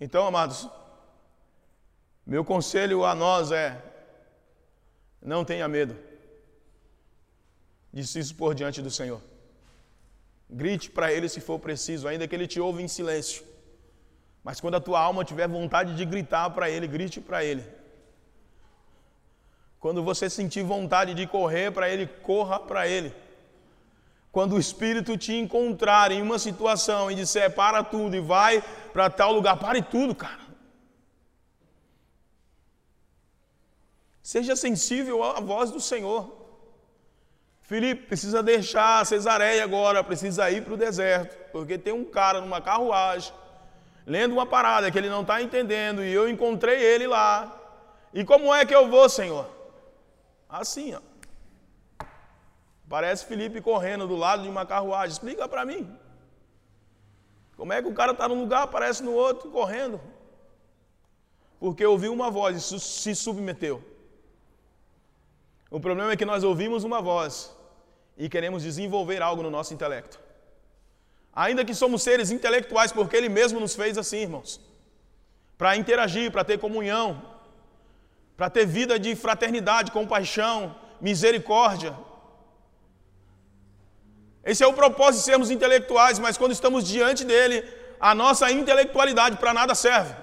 Então, 0.00 0.26
amados, 0.26 0.68
meu 2.26 2.44
conselho 2.44 3.04
a 3.04 3.14
nós 3.14 3.52
é: 3.52 3.80
não 5.20 5.44
tenha 5.44 5.68
medo 5.68 5.96
de 7.92 8.04
se 8.04 8.18
expor 8.18 8.54
diante 8.54 8.82
do 8.82 8.90
Senhor. 8.90 9.22
Grite 10.50 10.90
para 10.90 11.12
Ele 11.12 11.28
se 11.28 11.40
for 11.40 11.58
preciso, 11.58 12.08
ainda 12.08 12.26
que 12.26 12.34
Ele 12.34 12.48
te 12.48 12.58
ouve 12.58 12.82
em 12.82 12.88
silêncio. 12.88 13.44
Mas 14.42 14.60
quando 14.60 14.74
a 14.74 14.80
tua 14.80 15.00
alma 15.00 15.24
tiver 15.24 15.46
vontade 15.46 15.94
de 15.94 16.04
gritar 16.04 16.50
para 16.50 16.68
Ele, 16.68 16.86
grite 16.88 17.20
para 17.20 17.44
Ele. 17.44 17.64
Quando 19.82 20.00
você 20.00 20.30
sentir 20.30 20.62
vontade 20.62 21.12
de 21.12 21.26
correr 21.26 21.72
para 21.72 21.88
Ele, 21.88 22.06
corra 22.06 22.60
para 22.60 22.86
Ele. 22.86 23.12
Quando 24.30 24.54
o 24.54 24.60
Espírito 24.60 25.18
te 25.18 25.34
encontrar 25.34 26.12
em 26.12 26.22
uma 26.22 26.38
situação 26.38 27.10
e 27.10 27.16
disser 27.16 27.52
para 27.52 27.82
tudo 27.82 28.14
e 28.14 28.20
vai 28.20 28.62
para 28.92 29.10
tal 29.10 29.32
lugar, 29.32 29.56
pare 29.56 29.82
tudo, 29.82 30.14
cara. 30.14 30.38
Seja 34.22 34.54
sensível 34.54 35.20
à 35.24 35.40
voz 35.40 35.72
do 35.72 35.80
Senhor. 35.80 36.32
Felipe, 37.62 38.06
precisa 38.06 38.40
deixar 38.40 39.04
Cesareia 39.04 39.64
agora, 39.64 40.04
precisa 40.04 40.48
ir 40.48 40.62
para 40.62 40.74
o 40.74 40.76
deserto, 40.76 41.50
porque 41.50 41.76
tem 41.76 41.92
um 41.92 42.04
cara 42.04 42.40
numa 42.40 42.60
carruagem, 42.60 43.34
lendo 44.06 44.30
uma 44.30 44.46
parada 44.46 44.92
que 44.92 44.96
ele 44.96 45.10
não 45.10 45.22
está 45.22 45.42
entendendo, 45.42 46.04
e 46.04 46.12
eu 46.12 46.28
encontrei 46.28 46.80
ele 46.80 47.08
lá. 47.08 47.52
E 48.14 48.24
como 48.24 48.54
é 48.54 48.64
que 48.64 48.72
eu 48.72 48.88
vou, 48.88 49.08
Senhor? 49.08 49.61
Assim, 50.52 50.94
ó. 50.94 51.00
Parece 52.86 53.24
Felipe 53.24 53.58
correndo 53.62 54.06
do 54.06 54.16
lado 54.16 54.42
de 54.42 54.50
uma 54.50 54.66
carruagem. 54.66 55.12
Explica 55.12 55.48
para 55.48 55.64
mim. 55.64 55.98
Como 57.56 57.72
é 57.72 57.80
que 57.80 57.88
o 57.88 57.94
cara 57.94 58.12
está 58.12 58.28
num 58.28 58.40
lugar, 58.40 58.64
aparece 58.64 59.02
no 59.02 59.12
outro, 59.12 59.50
correndo? 59.50 59.98
Porque 61.58 61.86
ouviu 61.86 62.12
uma 62.12 62.30
voz 62.30 62.70
e 62.70 62.80
se 62.80 63.14
submeteu. 63.14 63.82
O 65.70 65.80
problema 65.80 66.12
é 66.12 66.16
que 66.16 66.26
nós 66.26 66.44
ouvimos 66.44 66.84
uma 66.84 67.00
voz 67.00 67.56
e 68.18 68.28
queremos 68.28 68.62
desenvolver 68.62 69.22
algo 69.22 69.42
no 69.42 69.50
nosso 69.50 69.72
intelecto. 69.72 70.20
Ainda 71.32 71.64
que 71.64 71.74
somos 71.74 72.02
seres 72.02 72.30
intelectuais, 72.30 72.92
porque 72.92 73.16
Ele 73.16 73.30
mesmo 73.30 73.58
nos 73.58 73.74
fez 73.74 73.96
assim, 73.96 74.18
irmãos, 74.18 74.60
para 75.56 75.76
interagir, 75.78 76.30
para 76.30 76.44
ter 76.44 76.58
comunhão. 76.58 77.31
Para 78.36 78.48
ter 78.50 78.66
vida 78.66 78.98
de 78.98 79.14
fraternidade, 79.14 79.92
compaixão, 79.92 80.74
misericórdia. 81.00 81.94
Esse 84.44 84.64
é 84.64 84.66
o 84.66 84.72
propósito 84.72 85.20
de 85.20 85.26
sermos 85.30 85.50
intelectuais, 85.50 86.18
mas 86.18 86.36
quando 86.36 86.52
estamos 86.52 86.84
diante 86.84 87.24
dele, 87.24 87.62
a 88.00 88.14
nossa 88.14 88.50
intelectualidade 88.50 89.36
para 89.36 89.54
nada 89.54 89.74
serve. 89.74 90.14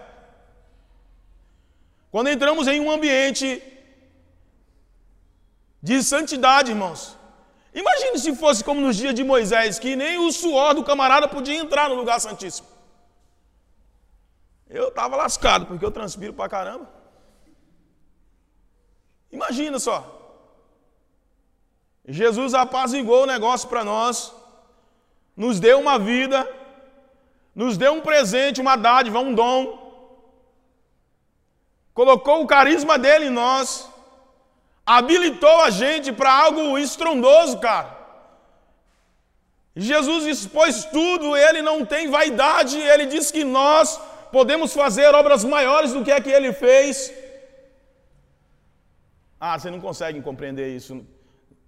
Quando 2.12 2.30
entramos 2.30 2.68
em 2.68 2.80
um 2.82 2.92
ambiente 2.92 3.48
de 5.82 6.04
santidade, 6.04 6.72
irmãos, 6.72 7.18
imagine 7.74 8.18
se 8.20 8.36
fosse 8.36 8.64
como 8.64 8.82
nos 8.82 8.98
dias 8.98 9.14
de 9.14 9.24
Moisés, 9.24 9.80
que 9.80 9.96
nem 9.96 10.18
o 10.18 10.32
suor 10.32 10.74
do 10.74 10.84
camarada 10.84 11.28
podia 11.28 11.56
entrar 11.56 11.88
no 11.88 11.96
lugar 11.96 12.20
santíssimo. 12.20 12.68
Eu 14.68 14.90
estava 14.90 15.16
lascado, 15.16 15.66
porque 15.66 15.86
eu 15.86 15.92
transpiro 15.92 16.34
pra 16.34 16.50
caramba. 16.50 16.99
Imagina 19.32 19.80
só. 19.80 20.16
Jesus 22.08 22.54
apaziguou 22.54 23.24
o 23.24 23.28
negócio 23.28 23.70
para 23.70 23.84
nós, 23.84 24.34
nos 25.38 25.60
deu 25.60 25.80
uma 25.80 26.00
vida, 26.00 26.48
nos 27.54 27.78
deu 27.78 27.94
um 27.94 28.02
presente, 28.02 28.62
uma 28.62 28.76
dádiva, 28.76 29.20
um 29.20 29.34
dom, 29.34 29.62
colocou 31.94 32.42
o 32.42 32.48
carisma 32.48 32.98
dele 32.98 33.26
em 33.26 33.30
nós, 33.30 33.88
habilitou 34.86 35.62
a 35.62 35.70
gente 35.70 36.12
para 36.12 36.32
algo 36.32 36.78
estrondoso, 36.78 37.60
cara. 37.60 37.98
Jesus 39.76 40.26
expôs 40.26 40.86
tudo, 40.86 41.38
ele 41.38 41.62
não 41.62 41.86
tem 41.86 42.10
vaidade, 42.10 42.78
ele 42.80 43.06
diz 43.06 43.30
que 43.32 43.44
nós 43.44 44.00
podemos 44.32 44.74
fazer 44.74 45.14
obras 45.14 45.44
maiores 45.44 45.94
do 45.94 46.04
que 46.04 46.12
é 46.12 46.20
que 46.20 46.32
ele 46.32 46.52
fez. 46.54 47.14
Ah, 49.40 49.58
você 49.58 49.72
não 49.72 49.80
consegue 49.80 50.22
compreender 50.22 50.76
isso. 50.76 51.06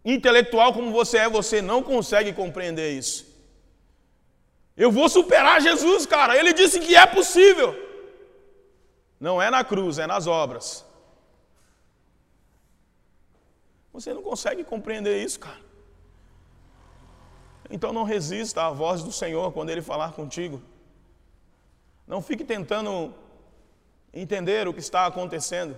Intelectual 0.03 0.73
como 0.73 0.91
você 0.91 1.19
é, 1.19 1.29
você 1.29 1.61
não 1.61 1.81
consegue 1.81 2.33
compreender 2.33 2.91
isso. 2.97 3.31
Eu 4.75 4.91
vou 4.91 5.07
superar 5.07 5.61
Jesus, 5.61 6.05
cara. 6.05 6.35
Ele 6.35 6.53
disse 6.53 6.79
que 6.79 6.95
é 6.95 7.05
possível. 7.05 7.75
Não 9.19 9.41
é 9.41 9.49
na 9.49 9.63
cruz, 9.63 9.99
é 9.99 10.07
nas 10.07 10.25
obras. 10.27 10.85
Você 13.93 14.13
não 14.13 14.23
consegue 14.23 14.63
compreender 14.63 15.23
isso, 15.23 15.39
cara. 15.39 15.59
Então 17.69 17.93
não 17.93 18.03
resista 18.03 18.63
à 18.63 18.71
voz 18.71 19.03
do 19.03 19.11
Senhor 19.11 19.51
quando 19.53 19.69
Ele 19.69 19.81
falar 19.81 20.13
contigo. 20.13 20.61
Não 22.07 22.21
fique 22.21 22.43
tentando 22.43 23.13
entender 24.13 24.67
o 24.67 24.73
que 24.73 24.79
está 24.79 25.05
acontecendo. 25.05 25.77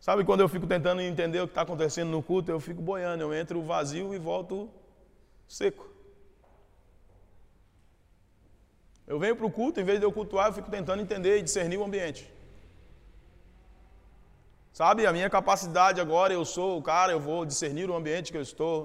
Sabe 0.00 0.24
quando 0.24 0.40
eu 0.40 0.48
fico 0.48 0.66
tentando 0.66 1.00
entender 1.00 1.40
o 1.40 1.46
que 1.46 1.52
está 1.52 1.62
acontecendo 1.62 2.10
no 2.10 2.22
culto, 2.22 2.50
eu 2.50 2.60
fico 2.60 2.80
boiando, 2.80 3.22
eu 3.22 3.34
entro 3.34 3.62
vazio 3.62 4.14
e 4.14 4.18
volto 4.18 4.70
seco. 5.48 5.86
Eu 9.06 9.18
venho 9.18 9.34
para 9.34 9.46
o 9.46 9.50
culto, 9.50 9.80
em 9.80 9.84
vez 9.84 9.98
de 9.98 10.04
eu 10.04 10.12
cultuar, 10.12 10.48
eu 10.48 10.52
fico 10.52 10.70
tentando 10.70 11.02
entender 11.02 11.38
e 11.38 11.42
discernir 11.42 11.78
o 11.78 11.84
ambiente. 11.84 12.30
Sabe, 14.72 15.06
a 15.06 15.12
minha 15.12 15.28
capacidade 15.28 16.00
agora, 16.00 16.32
eu 16.32 16.44
sou 16.44 16.78
o 16.78 16.82
cara, 16.82 17.10
eu 17.10 17.18
vou 17.18 17.44
discernir 17.44 17.90
o 17.90 17.96
ambiente 17.96 18.30
que 18.30 18.38
eu 18.38 18.42
estou. 18.42 18.76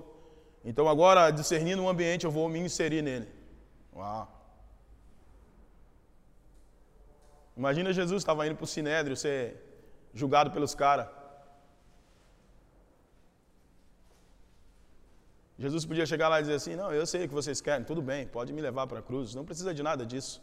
Então 0.66 0.88
agora, 0.88 1.30
discernindo 1.30 1.84
o 1.84 1.89
ambiente, 1.89 2.26
eu 2.26 2.32
vou 2.32 2.47
me 2.49 2.59
inserir 2.59 3.01
nele. 3.01 3.28
Uau. 3.95 4.28
Imagina 7.55 7.93
Jesus 7.93 8.22
estava 8.22 8.47
indo 8.47 8.55
para 8.55 8.64
o 8.64 8.68
Sinédrio 8.68 9.16
ser 9.16 9.72
julgado 10.14 10.51
pelos 10.51 10.74
caras. 10.76 11.07
Jesus 15.57 15.86
podia 15.86 16.05
chegar 16.05 16.28
lá 16.30 16.39
e 16.39 16.43
dizer 16.43 16.55
assim: 16.55 16.76
Não, 16.76 16.91
eu 16.91 17.05
sei 17.05 17.26
o 17.26 17.28
que 17.28 17.34
vocês 17.34 17.61
querem, 17.61 17.86
tudo 17.86 18.01
bem, 18.01 18.28
pode 18.28 18.51
me 18.51 18.61
levar 18.61 18.86
para 18.88 18.99
a 18.99 19.01
cruz, 19.09 19.36
não 19.36 19.45
precisa 19.45 19.74
de 19.74 19.84
nada 19.84 20.05
disso. 20.05 20.41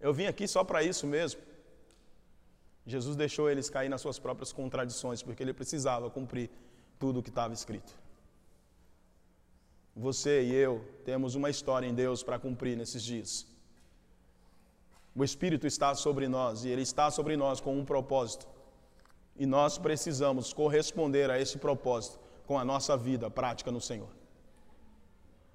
Eu 0.00 0.12
vim 0.12 0.26
aqui 0.26 0.46
só 0.48 0.62
para 0.64 0.82
isso 0.82 1.06
mesmo. 1.06 1.40
Jesus 2.84 3.14
deixou 3.14 3.48
eles 3.48 3.70
cair 3.70 3.88
nas 3.88 4.00
suas 4.00 4.18
próprias 4.18 4.52
contradições, 4.52 5.22
porque 5.22 5.42
ele 5.42 5.54
precisava 5.54 6.10
cumprir 6.10 6.50
tudo 6.98 7.20
o 7.20 7.22
que 7.22 7.28
estava 7.28 7.54
escrito. 7.54 7.92
Você 9.94 10.42
e 10.42 10.52
eu 10.54 10.84
temos 11.04 11.34
uma 11.34 11.50
história 11.50 11.86
em 11.86 11.94
Deus 11.94 12.22
para 12.22 12.38
cumprir 12.38 12.76
nesses 12.76 13.02
dias. 13.02 13.46
O 15.14 15.22
Espírito 15.22 15.66
está 15.66 15.94
sobre 15.94 16.26
nós 16.26 16.64
e 16.64 16.70
ele 16.70 16.82
está 16.82 17.10
sobre 17.10 17.36
nós 17.36 17.60
com 17.60 17.78
um 17.78 17.84
propósito. 17.84 18.46
E 19.36 19.46
nós 19.46 19.78
precisamos 19.78 20.52
corresponder 20.52 21.30
a 21.30 21.40
esse 21.40 21.58
propósito 21.58 22.18
com 22.46 22.58
a 22.58 22.64
nossa 22.64 22.96
vida 22.96 23.30
prática 23.30 23.70
no 23.70 23.80
Senhor. 23.80 24.08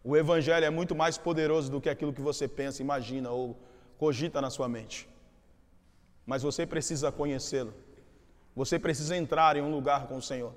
O 0.04 0.16
Evangelho 0.16 0.66
é 0.66 0.70
muito 0.70 0.96
mais 0.96 1.18
poderoso 1.18 1.70
do 1.70 1.82
que 1.82 1.90
aquilo 1.90 2.14
que 2.14 2.22
você 2.22 2.48
pensa, 2.48 2.82
imagina 2.82 3.30
ou 3.30 3.58
cogita 3.98 4.40
na 4.40 4.50
sua 4.50 4.68
mente. 4.68 5.08
Mas 6.26 6.44
você 6.44 6.66
precisa 6.66 7.12
conhecê-lo. 7.12 7.74
Você 8.56 8.80
precisa 8.80 9.16
entrar 9.16 9.56
em 9.58 9.62
um 9.62 9.72
lugar 9.72 10.08
com 10.08 10.18
o 10.18 10.22
Senhor. 10.22 10.54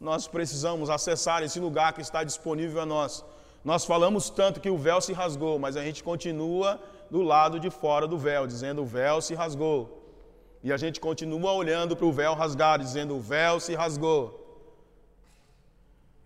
Nós 0.00 0.26
precisamos 0.26 0.88
acessar 0.88 1.42
esse 1.42 1.60
lugar 1.60 1.92
que 1.92 2.00
está 2.00 2.24
disponível 2.24 2.80
a 2.80 2.86
nós. 2.86 3.24
Nós 3.62 3.84
falamos 3.84 4.30
tanto 4.30 4.60
que 4.60 4.70
o 4.70 4.78
véu 4.78 5.00
se 5.00 5.12
rasgou, 5.12 5.58
mas 5.58 5.76
a 5.76 5.82
gente 5.82 6.02
continua 6.02 6.80
do 7.10 7.22
lado 7.22 7.60
de 7.60 7.68
fora 7.68 8.08
do 8.08 8.16
véu, 8.16 8.46
dizendo 8.46 8.82
o 8.82 8.86
véu 8.86 9.20
se 9.20 9.34
rasgou. 9.34 9.99
E 10.62 10.72
a 10.72 10.76
gente 10.76 11.00
continua 11.00 11.52
olhando 11.52 11.96
para 11.96 12.06
o 12.06 12.12
véu 12.12 12.34
rasgado, 12.34 12.84
dizendo: 12.84 13.16
o 13.16 13.20
véu 13.20 13.58
se 13.58 13.74
rasgou. 13.74 14.36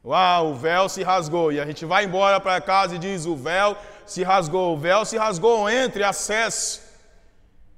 Uau, 0.04 0.50
o 0.50 0.54
véu 0.54 0.88
se 0.88 1.02
rasgou. 1.02 1.52
E 1.52 1.60
a 1.60 1.64
gente 1.64 1.84
vai 1.84 2.04
embora 2.04 2.40
para 2.40 2.60
casa 2.60 2.96
e 2.96 2.98
diz: 2.98 3.26
o 3.26 3.36
véu 3.36 3.76
se 4.04 4.22
rasgou. 4.22 4.74
O 4.74 4.78
véu 4.78 5.04
se 5.04 5.16
rasgou, 5.16 5.70
entre, 5.70 6.02
acesse. 6.02 6.82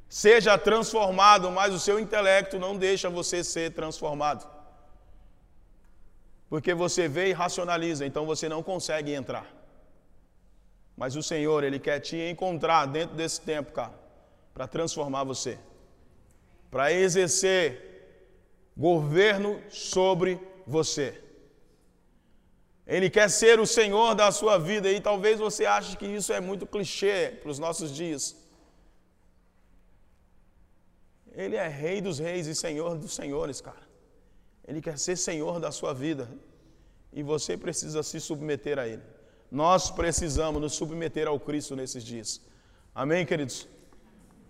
Seja 0.09 0.57
transformado, 0.57 1.51
mas 1.51 1.75
o 1.75 1.79
seu 1.79 2.01
intelecto 2.01 2.59
não 2.59 2.77
deixa 2.77 3.11
você 3.11 3.45
ser 3.45 3.73
transformado. 3.73 4.47
Porque 6.49 6.73
você 6.73 7.07
vê 7.09 7.29
e 7.29 7.33
racionaliza, 7.33 8.07
então 8.07 8.25
você 8.25 8.49
não 8.49 8.63
consegue 8.63 9.13
entrar. 9.13 9.47
Mas 10.97 11.17
o 11.17 11.23
Senhor, 11.23 11.63
Ele 11.65 11.79
quer 11.79 12.01
te 12.01 12.17
encontrar 12.17 12.87
dentro 12.87 13.15
desse 13.15 13.41
tempo, 13.41 13.73
cara, 13.73 13.93
para 14.55 14.67
transformar 14.67 15.25
você 15.25 15.59
para 16.71 16.93
exercer 16.93 17.65
governo 18.77 19.61
sobre 19.71 20.41
você. 20.67 21.21
Ele 22.87 23.11
quer 23.11 23.29
ser 23.29 23.59
o 23.59 23.67
Senhor 23.67 24.15
da 24.15 24.31
sua 24.31 24.59
vida 24.59 24.91
e 24.91 25.01
talvez 25.01 25.41
você 25.41 25.67
ache 25.67 25.97
que 25.97 26.07
isso 26.07 26.33
é 26.33 26.41
muito 26.41 26.67
clichê 26.67 27.33
para 27.43 27.51
os 27.51 27.59
nossos 27.59 27.93
dias. 27.93 28.37
Ele 31.33 31.57
é 31.57 31.67
Rei 31.67 32.01
dos 32.01 32.19
Reis 32.19 32.47
e 32.47 32.55
Senhor 32.55 32.97
dos 32.97 33.15
Senhores, 33.15 33.61
cara. 33.61 33.85
Ele 34.67 34.81
quer 34.81 34.99
ser 34.99 35.17
Senhor 35.17 35.59
da 35.59 35.73
sua 35.73 35.93
vida 35.93 36.29
e 37.13 37.23
você 37.23 37.57
precisa 37.57 38.03
se 38.03 38.21
submeter 38.21 38.79
a 38.79 38.87
Ele. 38.87 39.03
Nós 39.51 39.91
precisamos 39.91 40.61
nos 40.61 40.75
submeter 40.75 41.27
ao 41.27 41.39
Cristo 41.39 41.75
nesses 41.75 42.05
dias. 42.05 42.41
Amém, 42.95 43.27
queridos? 43.27 43.69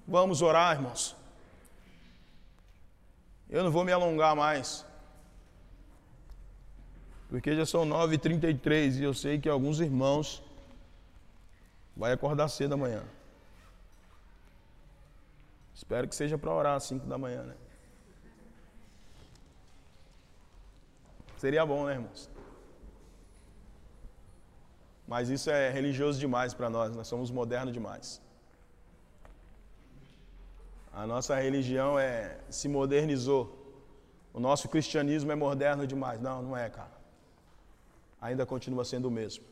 Vamos 0.07 0.43
orar, 0.43 0.77
irmãos. 0.77 1.17
Eu 3.49 3.63
não 3.63 3.71
vou 3.71 3.85
me 3.85 3.93
alongar 3.93 4.35
mais. 4.35 4.85
Porque 7.29 7.55
já 7.55 7.67
são 7.67 7.85
9h33 7.87 9.01
e 9.01 9.05
eu 9.05 9.15
sei 9.15 9.39
que 9.39 9.49
alguns 9.49 9.81
irmãos 9.81 10.43
vai 11.97 12.13
acordar 12.13 12.49
cedo 12.49 12.75
amanhã. 12.75 13.03
Espero 15.75 16.09
que 16.09 16.15
seja 16.15 16.39
para 16.39 16.53
orar 16.53 16.77
às 16.77 16.85
5 16.85 17.07
da 17.07 17.19
manhã, 17.19 17.43
né? 17.43 17.55
Seria 21.37 21.67
bom, 21.67 21.87
né, 21.87 21.95
irmãos? 21.95 22.31
Mas 25.07 25.29
isso 25.29 25.51
é 25.51 25.71
religioso 25.71 26.19
demais 26.19 26.55
para 26.55 26.69
nós, 26.69 26.97
nós 26.97 27.07
somos 27.07 27.31
modernos 27.31 27.73
demais. 27.73 28.21
A 31.01 31.07
nossa 31.07 31.35
religião 31.37 31.99
é 31.99 32.39
se 32.49 32.67
modernizou. 32.69 33.43
O 34.33 34.41
nosso 34.41 34.67
cristianismo 34.67 35.31
é 35.31 35.35
moderno 35.35 35.87
demais. 35.87 36.19
Não, 36.23 36.41
não 36.41 36.57
é, 36.57 36.71
cara. 36.71 36.97
Ainda 38.19 38.47
continua 38.47 38.83
sendo 38.83 39.09
o 39.09 39.11
mesmo. 39.11 39.45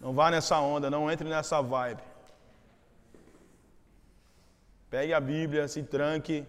Não 0.00 0.12
vá 0.12 0.30
nessa 0.30 0.60
onda, 0.60 0.88
não 0.88 1.10
entre 1.10 1.28
nessa 1.28 1.60
vibe. 1.60 2.04
Pegue 4.88 5.12
a 5.12 5.20
Bíblia, 5.20 5.66
se 5.66 5.82
tranque. 5.82 6.46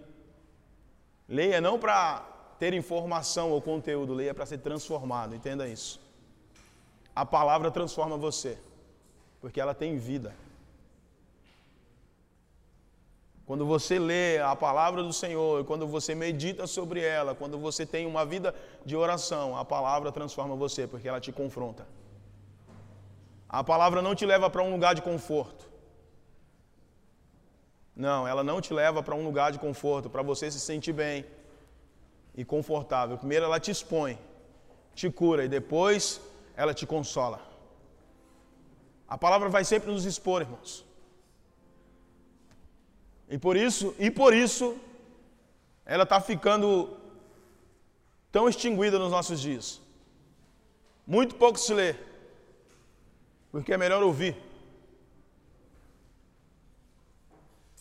Leia 1.27 1.59
não 1.59 1.79
para 1.79 2.19
ter 2.59 2.75
informação 2.75 3.49
ou 3.49 3.59
conteúdo, 3.59 4.13
leia 4.13 4.35
para 4.35 4.45
ser 4.45 4.59
transformado. 4.59 5.33
Entenda 5.33 5.67
isso. 5.67 5.99
A 7.15 7.25
palavra 7.25 7.71
transforma 7.71 8.17
você, 8.17 8.55
porque 9.41 9.59
ela 9.59 9.73
tem 9.73 9.97
vida. 9.97 10.42
Quando 13.45 13.65
você 13.65 13.99
lê 13.99 14.39
a 14.39 14.55
palavra 14.55 15.03
do 15.03 15.11
Senhor, 15.11 15.65
quando 15.65 15.85
você 15.85 16.15
medita 16.15 16.65
sobre 16.65 17.01
ela, 17.01 17.35
quando 17.35 17.57
você 17.57 17.85
tem 17.85 18.05
uma 18.05 18.25
vida 18.25 18.55
de 18.85 18.95
oração, 18.95 19.57
a 19.57 19.65
palavra 19.65 20.11
transforma 20.11 20.55
você, 20.55 20.87
porque 20.87 21.07
ela 21.07 21.19
te 21.19 21.31
confronta. 21.31 21.85
A 23.49 23.63
palavra 23.63 24.01
não 24.01 24.15
te 24.15 24.25
leva 24.25 24.49
para 24.49 24.63
um 24.63 24.71
lugar 24.71 24.95
de 24.95 25.01
conforto. 25.01 25.69
Não, 27.95 28.27
ela 28.27 28.43
não 28.43 28.59
te 28.61 28.73
leva 28.73 29.03
para 29.03 29.13
um 29.13 29.23
lugar 29.23 29.51
de 29.51 29.59
conforto, 29.59 30.09
para 30.09 30.23
você 30.23 30.49
se 30.49 30.59
sentir 30.59 30.93
bem 30.93 31.25
e 32.33 32.43
confortável. 32.43 33.17
Primeiro 33.17 33.45
ela 33.45 33.59
te 33.59 33.71
expõe, 33.71 34.17
te 34.95 35.09
cura 35.11 35.43
e 35.45 35.49
depois 35.49 36.19
ela 36.55 36.73
te 36.73 36.85
consola. 36.85 37.41
A 39.07 39.17
palavra 39.17 39.49
vai 39.49 39.63
sempre 39.63 39.91
nos 39.91 40.05
expor, 40.05 40.41
irmãos. 40.41 40.83
E 43.29 43.37
por 43.37 43.55
isso, 43.55 43.95
e 43.97 44.11
por 44.11 44.33
isso, 44.33 44.77
ela 45.85 46.03
está 46.03 46.19
ficando 46.21 46.97
tão 48.31 48.47
extinguida 48.47 48.99
nos 48.99 49.11
nossos 49.11 49.39
dias. 49.39 49.81
Muito 51.05 51.35
pouco 51.35 51.59
se 51.59 51.73
lê, 51.73 51.95
porque 53.51 53.73
é 53.73 53.77
melhor 53.77 54.01
ouvir. 54.03 54.35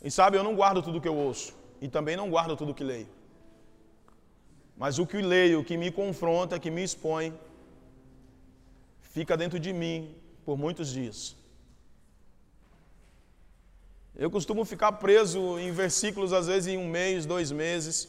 E 0.02 0.10
sabe, 0.10 0.36
eu 0.36 0.42
não 0.42 0.56
guardo 0.56 0.82
tudo 0.82 1.00
que 1.00 1.08
eu 1.08 1.16
ouço, 1.16 1.54
e 1.80 1.88
também 1.88 2.16
não 2.16 2.28
guardo 2.28 2.56
tudo 2.56 2.74
que 2.74 2.82
leio. 2.82 3.08
Mas 4.76 4.98
o 4.98 5.06
que 5.06 5.20
leio, 5.22 5.60
o 5.60 5.64
que 5.64 5.76
me 5.76 5.92
confronta, 5.92 6.58
que 6.58 6.70
me 6.70 6.82
expõe, 6.82 7.32
fica 9.00 9.36
dentro 9.36 9.60
de 9.60 9.72
mim 9.72 10.14
por 10.44 10.56
muitos 10.58 10.88
dias. 10.92 11.36
Eu 14.14 14.30
costumo 14.30 14.64
ficar 14.64 14.92
preso 14.92 15.58
em 15.58 15.72
versículos, 15.72 16.32
às 16.32 16.46
vezes 16.46 16.68
em 16.72 16.76
um 16.76 16.88
mês, 16.88 17.24
dois 17.24 17.50
meses. 17.50 18.08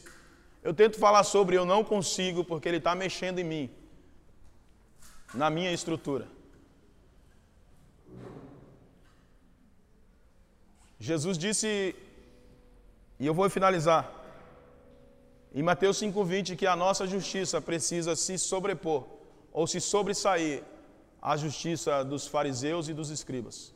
Eu 0.62 0.74
tento 0.74 0.98
falar 0.98 1.24
sobre, 1.24 1.56
eu 1.56 1.64
não 1.64 1.82
consigo, 1.82 2.44
porque 2.44 2.68
ele 2.68 2.76
está 2.76 2.94
mexendo 2.94 3.38
em 3.38 3.44
mim, 3.44 3.70
na 5.32 5.48
minha 5.48 5.72
estrutura. 5.72 6.28
Jesus 10.98 11.36
disse, 11.36 11.94
e 13.18 13.26
eu 13.26 13.34
vou 13.34 13.48
finalizar, 13.50 14.10
em 15.54 15.62
Mateus 15.62 16.00
5,20, 16.00 16.56
que 16.56 16.66
a 16.66 16.74
nossa 16.74 17.06
justiça 17.06 17.60
precisa 17.60 18.16
se 18.16 18.38
sobrepor, 18.38 19.06
ou 19.52 19.66
se 19.66 19.80
sobressair, 19.80 20.62
à 21.20 21.36
justiça 21.36 22.04
dos 22.04 22.26
fariseus 22.26 22.88
e 22.88 22.92
dos 22.92 23.08
escribas. 23.08 23.72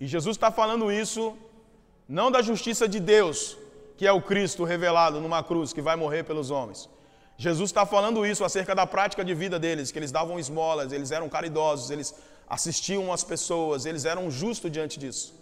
E 0.00 0.06
Jesus 0.06 0.36
está 0.36 0.50
falando 0.50 0.90
isso 0.90 1.36
não 2.08 2.30
da 2.30 2.40
justiça 2.42 2.88
de 2.88 2.98
Deus, 2.98 3.56
que 3.96 4.06
é 4.06 4.12
o 4.12 4.22
Cristo 4.22 4.64
revelado 4.64 5.20
numa 5.20 5.42
cruz 5.44 5.72
que 5.72 5.82
vai 5.82 5.94
morrer 5.94 6.22
pelos 6.24 6.50
homens. 6.50 6.88
Jesus 7.36 7.70
está 7.70 7.84
falando 7.86 8.24
isso 8.26 8.42
acerca 8.44 8.74
da 8.74 8.86
prática 8.86 9.24
de 9.24 9.34
vida 9.34 9.58
deles, 9.58 9.90
que 9.92 9.98
eles 9.98 10.10
davam 10.10 10.38
esmolas, 10.38 10.92
eles 10.92 11.10
eram 11.10 11.28
caridosos, 11.28 11.90
eles 11.90 12.14
assistiam 12.48 13.12
as 13.12 13.22
pessoas, 13.22 13.86
eles 13.86 14.04
eram 14.04 14.30
justos 14.30 14.72
diante 14.72 14.98
disso. 14.98 15.38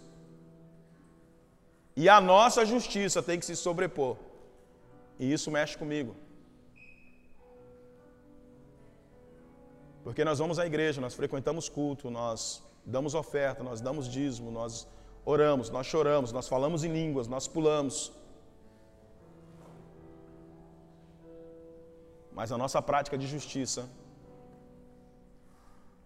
E 1.95 2.07
a 2.07 2.21
nossa 2.21 2.65
justiça 2.65 3.21
tem 3.23 3.39
que 3.39 3.45
se 3.45 3.55
sobrepor. 3.55 4.15
E 5.19 5.33
isso 5.33 5.49
mexe 5.51 5.77
comigo. 5.77 6.15
Porque 10.03 10.23
nós 10.23 10.39
vamos 10.39 10.59
à 10.59 10.65
igreja, 10.65 11.01
nós 11.01 11.13
frequentamos 11.13 11.67
culto, 11.67 12.09
nós 12.09 12.63
damos 12.85 13.13
oferta, 13.13 13.63
nós 13.63 13.81
damos 13.81 14.07
dízimo, 14.07 14.51
nós 14.51 14.87
oramos, 15.25 15.69
nós 15.69 15.85
choramos, 15.85 16.31
nós 16.31 16.47
falamos 16.47 16.83
em 16.83 16.91
línguas, 16.91 17.27
nós 17.27 17.47
pulamos. 17.47 18.11
Mas 22.31 22.51
a 22.51 22.57
nossa 22.57 22.81
prática 22.81 23.17
de 23.17 23.27
justiça, 23.27 23.89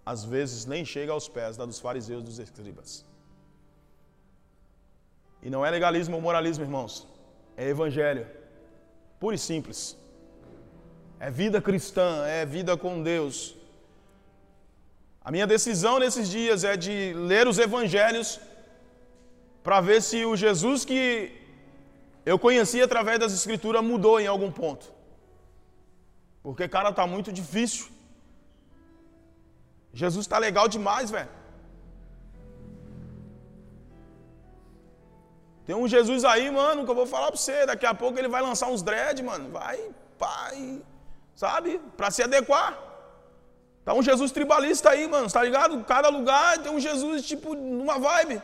às 0.06 0.24
vezes, 0.24 0.66
nem 0.66 0.84
chega 0.84 1.12
aos 1.12 1.28
pés 1.28 1.56
da 1.56 1.66
dos 1.66 1.80
fariseus 1.80 2.22
e 2.22 2.26
dos 2.26 2.40
escribas. 2.40 3.06
E 5.42 5.50
não 5.50 5.66
é 5.66 5.70
legalismo 5.70 6.16
ou 6.16 6.22
moralismo, 6.22 6.64
irmãos. 6.64 7.08
É 7.56 7.68
evangelho. 7.68 8.26
Puro 9.20 9.36
e 9.36 9.38
simples. 9.38 9.98
É 11.20 11.30
vida 11.30 11.62
cristã, 11.62 12.26
é 12.26 12.46
vida 12.46 12.76
com 12.76 13.02
Deus. 13.02 13.56
A 15.28 15.32
minha 15.32 15.48
decisão 15.48 16.00
nesses 16.00 16.28
dias 16.30 16.64
é 16.64 16.76
de 16.86 17.14
ler 17.14 17.48
os 17.48 17.58
evangelhos 17.58 18.40
para 19.66 19.80
ver 19.80 20.02
se 20.02 20.26
o 20.26 20.36
Jesus 20.36 20.84
que 20.84 21.04
eu 22.26 22.38
conheci 22.46 22.82
através 22.82 23.20
das 23.20 23.34
escrituras 23.34 23.84
mudou 23.92 24.20
em 24.20 24.28
algum 24.28 24.52
ponto. 24.52 24.86
Porque, 26.42 26.68
cara, 26.68 26.92
tá 26.92 27.08
muito 27.08 27.32
difícil. 27.32 27.86
Jesus 29.94 30.26
está 30.26 30.38
legal 30.38 30.68
demais, 30.68 31.10
velho. 31.10 31.30
Tem 35.66 35.76
um 35.76 35.88
Jesus 35.88 36.26
aí, 36.26 36.52
mano, 36.52 36.84
que 36.84 36.92
eu 36.92 36.96
vou 36.96 37.08
falar 37.08 37.28
para 37.28 37.38
você. 37.38 37.66
Daqui 37.66 37.86
a 37.86 37.94
pouco 37.94 38.20
ele 38.20 38.28
vai 38.28 38.42
lançar 38.42 38.68
uns 38.68 38.82
dread, 38.82 39.24
mano. 39.24 39.50
Vai, 39.50 39.78
pai, 40.20 40.82
sabe? 41.34 41.80
Para 41.96 42.12
se 42.12 42.22
adequar. 42.22 42.93
Tá 43.86 43.94
um 43.94 44.02
Jesus 44.02 44.32
tribalista 44.32 44.90
aí, 44.92 45.08
mano, 45.08 45.30
tá 45.30 45.44
ligado? 45.44 45.84
Cada 45.84 46.10
lugar 46.10 46.60
tem 46.60 46.72
um 46.72 46.80
Jesus 46.80 47.26
tipo 47.32 47.54
numa 47.54 47.98
vibe. 48.00 48.42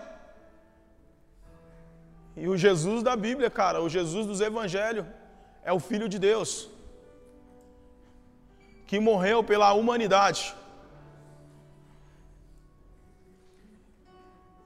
E 2.36 2.48
o 2.48 2.58
Jesus 2.58 3.04
da 3.04 3.16
Bíblia, 3.16 3.50
cara, 3.50 3.82
o 3.82 3.90
Jesus 3.90 4.26
dos 4.26 4.42
evangelhos, 4.42 5.06
é 5.64 5.72
o 5.74 5.80
Filho 5.80 6.08
de 6.14 6.20
Deus, 6.20 6.70
que 8.88 9.00
morreu 9.00 9.44
pela 9.44 9.74
humanidade. 9.74 10.56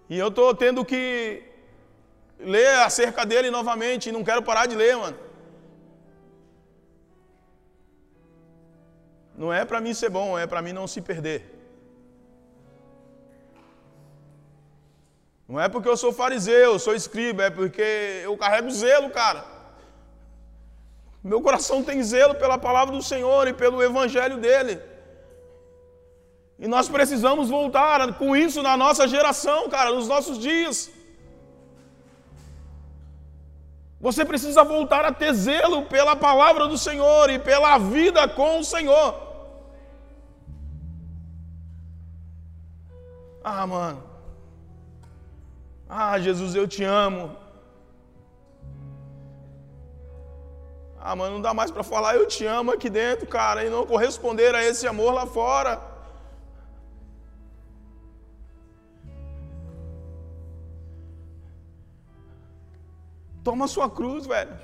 E 0.10 0.18
eu 0.18 0.28
estou 0.28 0.54
tendo 0.54 0.86
que 0.86 1.44
ler 2.40 2.76
acerca 2.88 3.26
dele 3.26 3.50
novamente, 3.50 4.10
e 4.10 4.12
não 4.12 4.24
quero 4.24 4.44
parar 4.44 4.66
de 4.66 4.76
ler, 4.76 4.96
mano. 4.98 5.18
Não 9.36 9.52
é 9.52 9.66
para 9.66 9.82
mim 9.82 9.94
ser 9.94 10.10
bom, 10.10 10.38
é 10.38 10.46
para 10.46 10.62
mim 10.62 10.74
não 10.74 10.88
se 10.88 11.02
perder. 11.02 11.54
Não 15.48 15.60
é 15.60 15.68
porque 15.68 15.90
eu 15.90 15.98
sou 15.98 16.14
fariseu, 16.14 16.80
sou 16.80 16.96
escriba, 16.96 17.44
é 17.44 17.50
porque 17.50 18.22
eu 18.24 18.36
carrego 18.38 18.70
zelo, 18.72 19.10
cara. 19.10 19.44
Meu 21.24 21.42
coração 21.42 21.84
tem 21.84 22.02
zelo 22.04 22.36
pela 22.36 22.58
palavra 22.58 22.96
do 22.96 23.04
Senhor 23.04 23.48
e 23.48 23.54
pelo 23.54 23.82
evangelho 23.82 24.38
dele. 24.38 24.80
E 26.60 26.68
nós 26.68 26.88
precisamos 26.88 27.50
voltar 27.50 28.14
com 28.18 28.36
isso 28.36 28.62
na 28.62 28.76
nossa 28.78 29.08
geração, 29.08 29.70
cara, 29.70 29.92
nos 29.92 30.08
nossos 30.08 30.38
dias. 30.38 30.92
Você 34.00 34.26
precisa 34.26 34.64
voltar 34.64 35.06
a 35.06 35.14
ter 35.14 35.34
zelo 35.34 35.84
pela 35.86 36.16
palavra 36.16 36.68
do 36.68 36.78
Senhor 36.78 37.30
e 37.30 37.40
pela 37.40 37.78
vida 37.78 38.28
com 38.28 38.60
o 38.60 38.64
Senhor. 38.64 39.23
Ah, 43.44 43.68
mano. 43.68 44.02
Ah, 45.90 46.18
Jesus, 46.20 46.56
eu 46.56 46.68
te 46.68 46.84
amo. 46.84 47.36
Ah, 51.00 51.16
mano, 51.16 51.34
não 51.36 51.42
dá 51.42 51.54
mais 51.54 51.70
para 51.70 51.84
falar 51.84 52.16
eu 52.16 52.26
te 52.26 52.46
amo 52.46 52.72
aqui 52.72 52.90
dentro, 52.90 53.28
cara, 53.28 53.66
e 53.66 53.70
não 53.70 53.86
corresponder 53.86 54.56
a 54.56 54.64
esse 54.64 54.88
amor 54.88 55.14
lá 55.14 55.26
fora. 55.26 55.82
Toma 63.44 63.68
sua 63.68 63.90
cruz, 63.90 64.26
velho. 64.26 64.58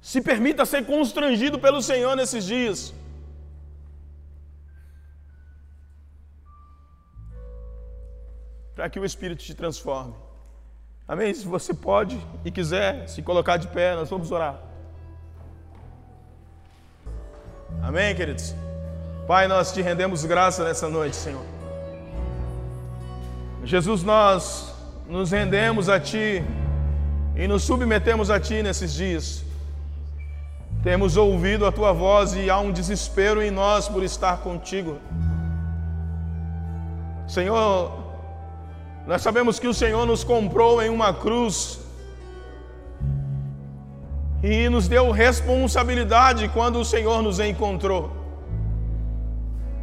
Se 0.00 0.20
permita 0.20 0.66
ser 0.66 0.84
constrangido 0.84 1.60
pelo 1.60 1.80
Senhor 1.80 2.16
nesses 2.16 2.44
dias. 2.44 2.92
Para 8.74 8.88
que 8.88 8.98
o 8.98 9.04
Espírito 9.04 9.42
te 9.44 9.54
transforme. 9.54 10.14
Amém? 11.06 11.34
Se 11.34 11.46
você 11.46 11.74
pode 11.74 12.18
e 12.44 12.50
quiser 12.50 13.08
se 13.08 13.22
colocar 13.22 13.56
de 13.56 13.68
pé, 13.68 13.94
nós 13.94 14.08
vamos 14.08 14.30
orar. 14.30 14.58
Amém, 17.82 18.14
queridos? 18.14 18.54
Pai, 19.26 19.46
nós 19.46 19.72
te 19.72 19.82
rendemos 19.82 20.24
graça 20.24 20.64
nessa 20.64 20.88
noite, 20.88 21.16
Senhor. 21.16 21.44
Jesus, 23.64 24.02
nós 24.02 24.74
nos 25.08 25.30
rendemos 25.30 25.88
a 25.88 26.00
Ti 26.00 26.42
e 27.36 27.46
nos 27.46 27.62
submetemos 27.62 28.30
a 28.30 28.40
Ti 28.40 28.62
nesses 28.62 28.92
dias. 28.92 29.44
Temos 30.82 31.16
ouvido 31.16 31.66
a 31.66 31.72
Tua 31.72 31.92
voz 31.92 32.34
e 32.34 32.50
há 32.50 32.58
um 32.58 32.72
desespero 32.72 33.40
em 33.42 33.50
nós 33.50 33.88
por 33.88 34.02
estar 34.02 34.38
contigo. 34.38 34.98
Senhor, 37.28 38.01
nós 39.06 39.20
sabemos 39.20 39.58
que 39.58 39.66
o 39.66 39.74
Senhor 39.74 40.06
nos 40.06 40.22
comprou 40.22 40.80
em 40.80 40.88
uma 40.88 41.12
cruz 41.12 41.80
e 44.42 44.68
nos 44.68 44.86
deu 44.88 45.10
responsabilidade 45.10 46.48
quando 46.48 46.80
o 46.80 46.84
Senhor 46.84 47.22
nos 47.22 47.40
encontrou. 47.40 48.12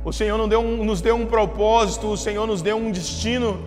O 0.03 0.13
Senhor 0.13 0.37
nos 0.37 0.49
deu, 0.49 0.61
um, 0.61 0.83
nos 0.85 1.01
deu 1.01 1.15
um 1.15 1.25
propósito, 1.25 2.07
o 2.07 2.17
Senhor 2.17 2.47
nos 2.47 2.61
deu 2.61 2.77
um 2.77 2.91
destino. 2.91 3.59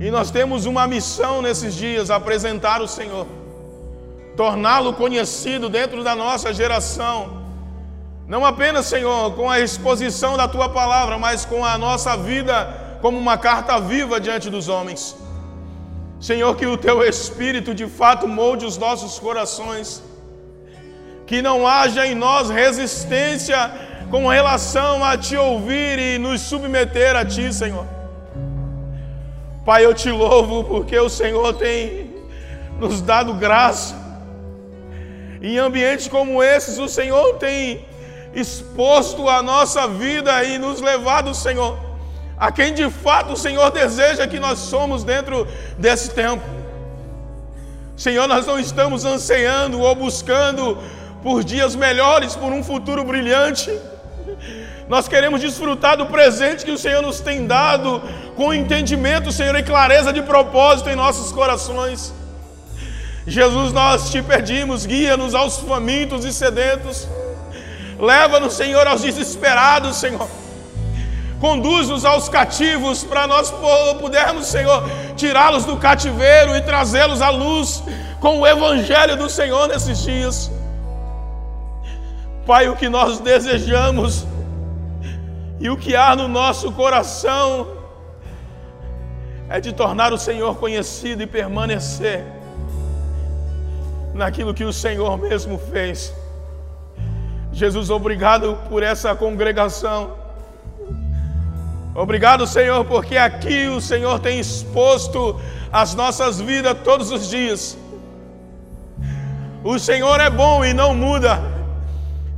E 0.00 0.10
nós 0.10 0.30
temos 0.32 0.66
uma 0.66 0.86
missão 0.88 1.40
nesses 1.40 1.74
dias: 1.74 2.10
apresentar 2.10 2.82
o 2.82 2.88
Senhor, 2.88 3.26
torná-lo 4.36 4.94
conhecido 4.94 5.68
dentro 5.68 6.02
da 6.02 6.16
nossa 6.16 6.52
geração. 6.52 7.44
Não 8.26 8.44
apenas, 8.44 8.86
Senhor, 8.86 9.32
com 9.34 9.48
a 9.48 9.60
exposição 9.60 10.36
da 10.36 10.48
tua 10.48 10.68
palavra, 10.68 11.16
mas 11.16 11.44
com 11.44 11.64
a 11.64 11.78
nossa 11.78 12.16
vida 12.16 12.85
como 13.00 13.18
uma 13.18 13.36
carta 13.36 13.78
viva 13.80 14.20
diante 14.20 14.48
dos 14.50 14.68
homens. 14.68 15.16
Senhor, 16.20 16.56
que 16.56 16.66
o 16.66 16.76
teu 16.76 17.02
Espírito 17.02 17.74
de 17.74 17.86
fato 17.86 18.26
molde 18.26 18.64
os 18.64 18.78
nossos 18.78 19.18
corações, 19.18 20.02
que 21.26 21.42
não 21.42 21.66
haja 21.66 22.06
em 22.06 22.14
nós 22.14 22.48
resistência 22.48 23.58
com 24.10 24.26
relação 24.28 25.04
a 25.04 25.16
te 25.16 25.36
ouvir 25.36 25.98
e 25.98 26.18
nos 26.18 26.40
submeter 26.40 27.14
a 27.16 27.24
ti, 27.24 27.52
Senhor. 27.52 27.86
Pai, 29.64 29.84
eu 29.84 29.92
te 29.92 30.10
louvo 30.10 30.64
porque 30.64 30.98
o 30.98 31.08
Senhor 31.08 31.52
tem 31.54 32.14
nos 32.78 33.00
dado 33.00 33.34
graça. 33.34 33.94
Em 35.42 35.58
ambientes 35.58 36.08
como 36.08 36.42
esses, 36.42 36.78
o 36.78 36.88
Senhor 36.88 37.34
tem 37.34 37.84
exposto 38.32 39.28
a 39.28 39.42
nossa 39.42 39.88
vida 39.88 40.44
e 40.44 40.58
nos 40.58 40.80
levado, 40.80 41.34
Senhor, 41.34 41.78
a 42.38 42.52
quem 42.52 42.74
de 42.74 42.90
fato 42.90 43.32
o 43.32 43.36
Senhor 43.36 43.70
deseja 43.70 44.26
que 44.26 44.38
nós 44.38 44.58
somos 44.58 45.02
dentro 45.02 45.46
desse 45.78 46.10
tempo. 46.10 46.44
Senhor, 47.96 48.28
nós 48.28 48.46
não 48.46 48.58
estamos 48.58 49.06
anseando 49.06 49.80
ou 49.80 49.94
buscando 49.94 50.78
por 51.22 51.42
dias 51.42 51.74
melhores, 51.74 52.36
por 52.36 52.52
um 52.52 52.62
futuro 52.62 53.02
brilhante. 53.02 53.70
Nós 54.86 55.08
queremos 55.08 55.40
desfrutar 55.40 55.96
do 55.96 56.06
presente 56.06 56.64
que 56.64 56.70
o 56.70 56.78
Senhor 56.78 57.02
nos 57.02 57.20
tem 57.20 57.46
dado, 57.46 58.02
com 58.36 58.52
entendimento, 58.52 59.32
Senhor, 59.32 59.56
e 59.56 59.62
clareza 59.62 60.12
de 60.12 60.22
propósito 60.22 60.90
em 60.90 60.94
nossos 60.94 61.32
corações. 61.32 62.12
Jesus, 63.26 63.72
nós 63.72 64.10
te 64.10 64.22
pedimos, 64.22 64.84
guia-nos 64.84 65.34
aos 65.34 65.56
famintos 65.56 66.24
e 66.24 66.32
sedentos. 66.32 67.08
Leva-nos, 67.98 68.52
Senhor, 68.52 68.86
aos 68.86 69.00
desesperados, 69.00 69.96
Senhor 69.96 70.28
Conduz-nos 71.40 72.04
aos 72.04 72.28
cativos 72.28 73.04
para 73.04 73.26
nós 73.26 73.52
pudermos, 74.00 74.46
Senhor, 74.46 74.82
tirá-los 75.16 75.64
do 75.64 75.76
cativeiro 75.76 76.56
e 76.56 76.62
trazê-los 76.62 77.20
à 77.20 77.28
luz 77.28 77.82
com 78.20 78.40
o 78.40 78.46
Evangelho 78.46 79.16
do 79.16 79.28
Senhor 79.28 79.68
nesses 79.68 80.02
dias. 80.02 80.50
Pai, 82.46 82.68
o 82.68 82.76
que 82.76 82.88
nós 82.88 83.18
desejamos 83.18 84.26
e 85.60 85.68
o 85.68 85.76
que 85.76 85.94
há 85.94 86.16
no 86.16 86.28
nosso 86.28 86.72
coração 86.72 87.76
é 89.48 89.60
de 89.60 89.72
tornar 89.72 90.12
o 90.12 90.18
Senhor 90.18 90.56
conhecido 90.56 91.22
e 91.22 91.26
permanecer 91.26 92.24
naquilo 94.14 94.54
que 94.54 94.64
o 94.64 94.72
Senhor 94.72 95.18
mesmo 95.18 95.58
fez. 95.58 96.14
Jesus, 97.52 97.90
obrigado 97.90 98.58
por 98.68 98.82
essa 98.82 99.14
congregação. 99.14 100.25
Obrigado, 101.96 102.46
Senhor, 102.46 102.84
porque 102.84 103.16
aqui 103.16 103.68
o 103.68 103.80
Senhor 103.80 104.18
tem 104.20 104.38
exposto 104.38 105.40
as 105.72 105.94
nossas 105.94 106.38
vidas 106.38 106.76
todos 106.84 107.10
os 107.10 107.30
dias. 107.30 107.78
O 109.64 109.78
Senhor 109.78 110.20
é 110.20 110.28
bom 110.28 110.62
e 110.62 110.74
não 110.74 110.94
muda. 110.94 111.40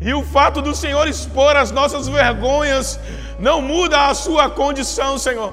E 0.01 0.15
o 0.15 0.23
fato 0.23 0.63
do 0.63 0.77
Senhor 0.77 1.09
expor 1.09 1.57
as 1.57 1.73
nossas 1.73 2.07
vergonhas 2.07 3.01
não 3.41 3.61
muda 3.61 4.07
a 4.07 4.15
sua 4.15 4.49
condição, 4.49 5.19
Senhor. 5.19 5.53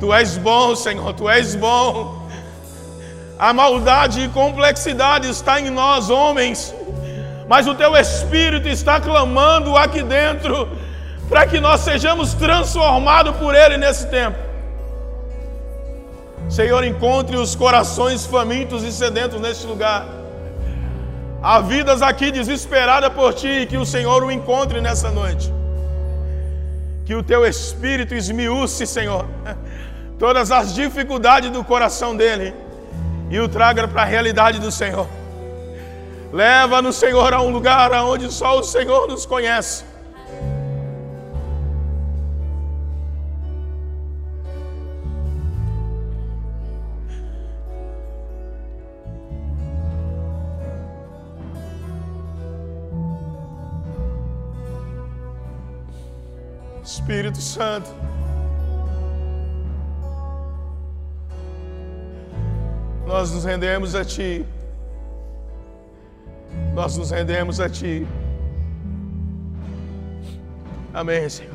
Tu 0.00 0.12
és 0.12 0.36
bom, 0.36 0.74
Senhor, 0.74 1.14
tu 1.14 1.30
és 1.30 1.54
bom. 1.54 2.26
A 3.38 3.52
maldade 3.52 4.22
e 4.22 4.28
complexidade 4.28 5.28
está 5.28 5.60
em 5.60 5.70
nós, 5.70 6.10
homens, 6.10 6.74
mas 7.48 7.68
o 7.68 7.76
teu 7.76 7.96
espírito 7.96 8.66
está 8.66 9.00
clamando 9.00 9.76
aqui 9.76 10.02
dentro 10.02 10.68
para 11.28 11.46
que 11.46 11.60
nós 11.60 11.80
sejamos 11.80 12.34
transformados 12.34 13.36
por 13.36 13.54
Ele 13.54 13.76
nesse 13.76 14.06
tempo. 14.08 14.38
Senhor, 16.48 16.84
encontre 16.84 17.36
os 17.36 17.54
corações 17.54 18.26
famintos 18.26 18.82
e 18.82 18.92
sedentos 18.92 19.40
neste 19.40 19.66
lugar. 19.66 20.06
Há 21.42 21.60
vidas 21.60 22.02
aqui 22.02 22.30
desesperadas 22.30 23.12
por 23.12 23.32
Ti, 23.32 23.66
que 23.68 23.76
o 23.76 23.86
Senhor 23.86 24.22
o 24.22 24.30
encontre 24.30 24.80
nessa 24.80 25.10
noite. 25.10 25.52
Que 27.04 27.14
o 27.14 27.22
Teu 27.22 27.46
Espírito 27.46 28.14
esmiúce, 28.14 28.86
Senhor, 28.86 29.26
todas 30.18 30.52
as 30.52 30.74
dificuldades 30.74 31.50
do 31.50 31.64
coração 31.64 32.14
dele 32.14 32.54
e 33.30 33.40
o 33.40 33.48
traga 33.48 33.88
para 33.88 34.02
a 34.02 34.04
realidade 34.04 34.58
do 34.58 34.70
Senhor. 34.70 35.08
Leva-nos, 36.32 36.96
Senhor, 36.96 37.32
a 37.32 37.40
um 37.40 37.50
lugar 37.50 37.90
onde 38.04 38.30
só 38.32 38.58
o 38.58 38.62
Senhor 38.62 39.08
nos 39.08 39.24
conhece 39.26 39.91
Espírito 56.92 57.40
Santo. 57.40 57.90
Nós 63.06 63.32
nos 63.32 63.44
rendemos 63.44 63.94
a 63.94 64.04
Ti. 64.04 64.44
Nós 66.74 66.98
nos 66.98 67.10
rendemos 67.10 67.60
a 67.60 67.68
Ti. 67.70 68.06
Amém, 70.92 71.26
Senhor. 71.30 71.51